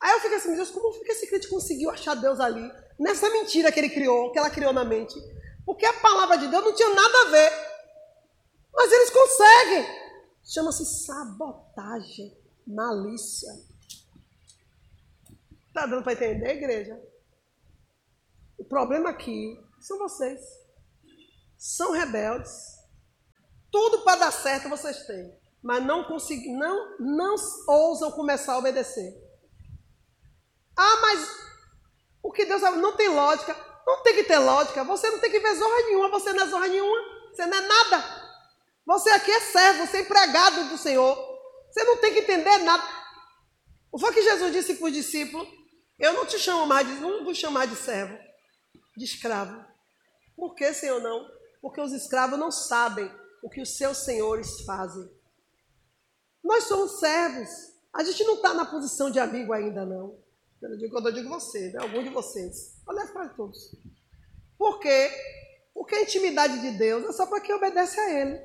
Aí 0.00 0.12
eu 0.12 0.20
fico 0.20 0.34
assim, 0.34 0.56
Deus, 0.56 0.70
como 0.70 0.92
que 0.92 1.12
esse 1.12 1.28
crente 1.28 1.48
conseguiu 1.48 1.88
achar 1.88 2.16
Deus 2.16 2.40
ali? 2.40 2.68
Nessa 2.98 3.30
mentira 3.30 3.70
que 3.70 3.78
ele 3.78 3.90
criou, 3.90 4.32
que 4.32 4.38
ela 4.38 4.50
criou 4.50 4.72
na 4.72 4.84
mente. 4.84 5.14
Porque 5.64 5.86
a 5.86 5.92
palavra 5.92 6.36
de 6.36 6.48
Deus 6.48 6.64
não 6.64 6.74
tinha 6.74 6.92
nada 6.92 7.22
a 7.22 7.30
ver. 7.30 7.52
Mas 8.74 8.92
eles 8.92 9.10
conseguem. 9.10 9.86
Chama-se 10.44 10.84
sabotagem, 10.84 12.36
malícia. 12.66 13.52
Está 15.68 15.86
dando 15.86 16.02
para 16.02 16.12
entender, 16.12 16.56
igreja? 16.56 17.00
O 18.58 18.64
problema 18.64 19.10
aqui 19.10 19.58
são 19.80 19.96
vocês. 19.98 20.63
São 21.64 21.92
rebeldes. 21.92 22.74
Tudo 23.72 24.02
para 24.02 24.18
dar 24.18 24.30
certo 24.30 24.68
vocês 24.68 25.06
têm. 25.06 25.34
Mas 25.62 25.82
não 25.82 26.04
conseguem, 26.04 26.54
não, 26.54 26.98
não 27.00 27.36
ousam 27.66 28.12
começar 28.12 28.52
a 28.52 28.58
obedecer. 28.58 29.14
Ah, 30.76 30.96
mas 31.00 31.26
o 32.22 32.30
que 32.30 32.44
Deus 32.44 32.60
não 32.60 32.94
tem 32.94 33.08
lógica. 33.08 33.56
Não 33.86 34.02
tem 34.02 34.14
que 34.14 34.24
ter 34.24 34.38
lógica. 34.38 34.84
Você 34.84 35.10
não 35.10 35.18
tem 35.18 35.30
que 35.30 35.40
ver 35.40 35.54
zorra 35.54 35.82
nenhuma. 35.86 36.10
Você 36.10 36.34
não 36.34 36.44
é 36.44 36.46
zorra 36.48 36.68
nenhuma. 36.68 36.98
Você 37.32 37.46
não 37.46 37.56
é 37.56 37.60
nada. 37.62 38.24
Você 38.84 39.08
aqui 39.08 39.30
é 39.30 39.40
servo, 39.40 39.86
você 39.86 39.96
é 39.96 40.00
empregado 40.02 40.68
do 40.68 40.76
Senhor. 40.76 41.16
Você 41.70 41.82
não 41.82 41.96
tem 41.96 42.12
que 42.12 42.20
entender 42.20 42.58
nada. 42.58 42.84
O 43.90 43.98
que 44.12 44.20
Jesus 44.20 44.52
disse 44.52 44.74
para 44.74 44.88
os 44.88 44.92
discípulos: 44.92 45.48
Eu 45.98 46.12
não 46.12 46.26
te 46.26 46.38
chamo 46.38 46.66
mais 46.66 46.86
de, 46.86 46.92
não 46.96 47.24
vou 47.24 47.34
chamar 47.34 47.66
de 47.66 47.76
servo, 47.76 48.18
de 48.94 49.04
escravo. 49.06 49.64
Por 50.36 50.54
que, 50.54 50.74
Senhor, 50.74 51.00
não? 51.00 51.33
Porque 51.64 51.80
os 51.80 51.94
escravos 51.94 52.38
não 52.38 52.50
sabem 52.50 53.10
o 53.42 53.48
que 53.48 53.62
os 53.62 53.74
seus 53.78 53.96
senhores 54.04 54.60
fazem. 54.66 55.10
Nós 56.42 56.64
somos 56.64 57.00
servos. 57.00 57.48
A 57.90 58.04
gente 58.04 58.22
não 58.24 58.34
está 58.34 58.52
na 58.52 58.66
posição 58.66 59.10
de 59.10 59.18
amigo 59.18 59.50
ainda, 59.50 59.86
não. 59.86 60.14
Eu 60.60 60.76
digo, 60.76 60.92
quando 60.92 61.08
eu 61.08 61.14
digo 61.14 61.30
você, 61.30 61.70
né? 61.70 61.78
algum 61.80 62.02
de 62.02 62.10
vocês. 62.10 62.76
Olha 62.86 63.06
para 63.06 63.30
todos. 63.30 63.74
Por 64.58 64.78
quê? 64.78 65.10
Porque 65.72 65.94
a 65.94 66.02
intimidade 66.02 66.60
de 66.60 66.72
Deus 66.72 67.02
é 67.06 67.12
só 67.12 67.24
para 67.24 67.40
quem 67.40 67.54
obedece 67.54 67.98
a 67.98 68.10
Ele. 68.10 68.38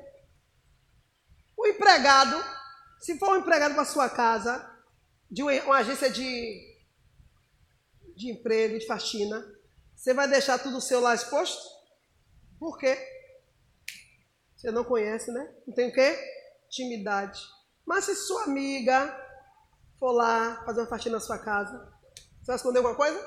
O 1.58 1.66
empregado, 1.66 2.42
se 3.00 3.18
for 3.18 3.32
um 3.32 3.40
empregado 3.40 3.74
para 3.74 3.84
sua 3.84 4.08
casa, 4.08 4.66
de 5.30 5.42
uma, 5.42 5.52
uma 5.64 5.76
agência 5.76 6.08
de, 6.08 6.58
de 8.16 8.30
emprego, 8.30 8.78
de 8.78 8.86
faxina, 8.86 9.46
você 9.94 10.14
vai 10.14 10.26
deixar 10.26 10.58
tudo 10.58 10.80
seu 10.80 11.00
lá 11.00 11.14
exposto? 11.14 11.68
Por 12.58 12.78
quê? 12.78 13.09
Você 14.60 14.70
não 14.70 14.84
conhece, 14.84 15.32
né? 15.32 15.50
Não 15.66 15.74
tem 15.74 15.88
o 15.88 15.92
quê? 15.92 16.18
Intimidade. 16.66 17.40
Mas 17.86 18.04
se 18.04 18.14
sua 18.14 18.44
amiga 18.44 19.08
for 19.98 20.12
lá 20.12 20.62
fazer 20.66 20.80
uma 20.80 20.86
faxina 20.86 21.14
na 21.14 21.20
sua 21.20 21.38
casa, 21.38 21.78
você 22.14 22.46
vai 22.46 22.56
esconder 22.56 22.78
alguma 22.78 22.94
coisa? 22.94 23.18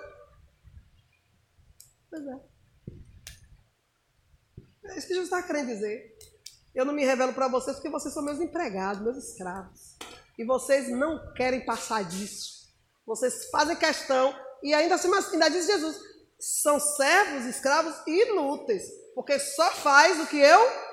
Pois 2.08 2.24
é. 2.24 2.40
É 4.86 4.98
isso 4.98 5.08
que 5.08 5.16
Jesus 5.16 5.24
está 5.24 5.42
querendo 5.42 5.70
dizer. 5.70 6.16
Eu 6.76 6.86
não 6.86 6.94
me 6.94 7.04
revelo 7.04 7.34
para 7.34 7.48
vocês 7.48 7.78
porque 7.78 7.90
vocês 7.90 8.14
são 8.14 8.22
meus 8.22 8.40
empregados, 8.40 9.02
meus 9.02 9.18
escravos. 9.18 9.98
E 10.38 10.46
vocês 10.46 10.88
não 10.88 11.34
querem 11.34 11.66
passar 11.66 12.04
disso. 12.04 12.72
Vocês 13.08 13.50
fazem 13.50 13.76
questão 13.76 14.36
e 14.62 14.72
ainda 14.72 14.96
assim, 14.96 15.12
ainda 15.34 15.50
diz 15.50 15.66
Jesus, 15.66 16.00
são 16.40 16.80
servos, 16.80 17.46
escravos 17.46 17.96
inúteis, 18.06 18.84
porque 19.16 19.40
só 19.40 19.72
faz 19.72 20.20
o 20.20 20.28
que 20.28 20.38
eu 20.38 20.93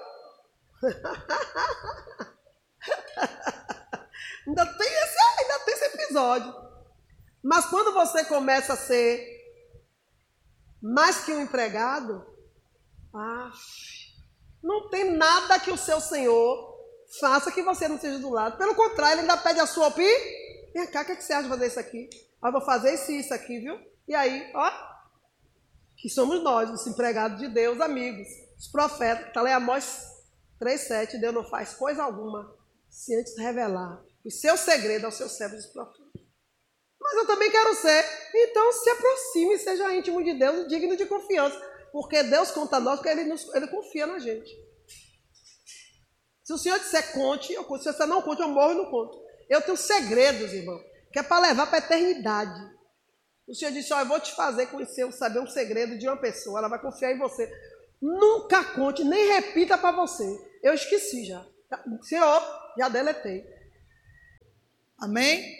ainda 4.46 4.66
tem 4.66 4.86
esse, 4.86 5.18
ainda 5.38 5.58
tem 5.64 5.74
esse 5.74 5.84
episódio. 5.84 6.54
Mas 7.42 7.66
quando 7.66 7.92
você 7.92 8.24
começa 8.24 8.74
a 8.74 8.76
ser 8.76 9.40
mais 10.80 11.24
que 11.24 11.32
um 11.32 11.42
empregado, 11.42 12.24
ah, 13.14 13.50
não 14.62 14.88
tem 14.88 15.16
nada 15.16 15.58
que 15.58 15.70
o 15.70 15.76
seu 15.76 16.00
Senhor 16.00 16.70
faça 17.18 17.52
que 17.52 17.62
você 17.62 17.88
não 17.88 17.96
esteja 17.96 18.18
do 18.18 18.30
lado. 18.30 18.56
Pelo 18.56 18.74
contrário, 18.74 19.14
ele 19.14 19.22
ainda 19.22 19.36
pede 19.36 19.60
a 19.60 19.66
sua 19.66 19.88
opinião. 19.88 20.40
Vem 20.72 20.86
cá, 20.86 21.02
o 21.02 21.04
que, 21.04 21.12
é 21.12 21.16
que 21.16 21.24
você 21.24 21.32
acha 21.32 21.42
de 21.44 21.48
fazer 21.48 21.66
isso 21.66 21.80
aqui? 21.80 22.08
Eu 22.42 22.52
vou 22.52 22.60
fazer 22.60 22.94
isso 22.94 23.10
e 23.10 23.20
isso 23.20 23.34
aqui, 23.34 23.58
viu? 23.58 23.78
E 24.06 24.14
aí, 24.14 24.50
ó, 24.54 24.70
que 25.96 26.08
somos 26.08 26.42
nós, 26.42 26.70
os 26.70 26.86
empregados 26.86 27.38
de 27.38 27.48
Deus, 27.48 27.80
amigos, 27.80 28.28
os 28.58 28.68
profetas. 28.68 29.26
Está 29.26 29.42
lá 29.42 29.50
em 29.50 29.54
Amós 29.54 30.09
3,7, 30.60 31.18
Deus 31.18 31.34
não 31.34 31.44
faz 31.44 31.74
coisa 31.74 32.02
alguma 32.02 32.54
se 32.88 33.14
antes 33.16 33.36
revelar 33.38 34.02
o 34.24 34.30
seu 34.30 34.56
segredo 34.56 35.06
aos 35.06 35.14
seus 35.14 35.32
servos 35.32 35.64
e 35.64 35.72
profetas. 35.72 36.10
Mas 37.00 37.14
eu 37.14 37.26
também 37.26 37.50
quero 37.50 37.74
ser. 37.74 38.04
Então 38.34 38.72
se 38.72 38.90
aproxime, 38.90 39.58
seja 39.58 39.94
íntimo 39.94 40.22
de 40.22 40.34
Deus, 40.34 40.68
digno 40.68 40.96
de 40.96 41.06
confiança. 41.06 41.58
Porque 41.90 42.22
Deus 42.22 42.50
conta 42.50 42.76
a 42.76 42.80
nós 42.80 42.96
porque 42.96 43.08
ele, 43.08 43.24
nos, 43.24 43.52
ele 43.54 43.66
confia 43.68 44.06
na 44.06 44.18
gente. 44.18 44.50
Se 46.44 46.52
o 46.52 46.58
Senhor 46.58 46.78
disser 46.78 47.12
conte, 47.12 47.52
eu 47.52 47.64
conto. 47.64 47.82
Se 47.82 47.92
você 47.92 48.06
não 48.06 48.22
conte, 48.22 48.42
eu 48.42 48.48
morro 48.48 48.72
e 48.72 48.76
não 48.76 48.90
conto. 48.90 49.18
Eu 49.48 49.62
tenho 49.62 49.76
segredos, 49.76 50.52
irmão, 50.52 50.78
que 51.12 51.18
é 51.18 51.22
para 51.22 51.48
levar 51.48 51.66
para 51.66 51.78
a 51.78 51.86
eternidade. 51.86 52.60
O 53.48 53.54
Senhor 53.54 53.72
disse: 53.72 53.92
Ó, 53.92 54.00
eu 54.00 54.06
vou 54.06 54.20
te 54.20 54.34
fazer 54.34 54.66
conhecer, 54.66 55.10
saber 55.12 55.40
um 55.40 55.46
segredo 55.46 55.98
de 55.98 56.06
uma 56.06 56.16
pessoa. 56.16 56.58
Ela 56.58 56.68
vai 56.68 56.80
confiar 56.80 57.12
em 57.12 57.18
você. 57.18 57.50
Nunca 58.00 58.64
conte, 58.74 59.04
nem 59.04 59.26
repita 59.28 59.76
para 59.76 59.92
você. 59.92 60.24
Eu 60.62 60.72
esqueci 60.74 61.24
já. 61.26 61.44
Senhor, 62.02 62.42
já 62.78 62.88
deletei. 62.88 63.44
Amém? 64.98 65.59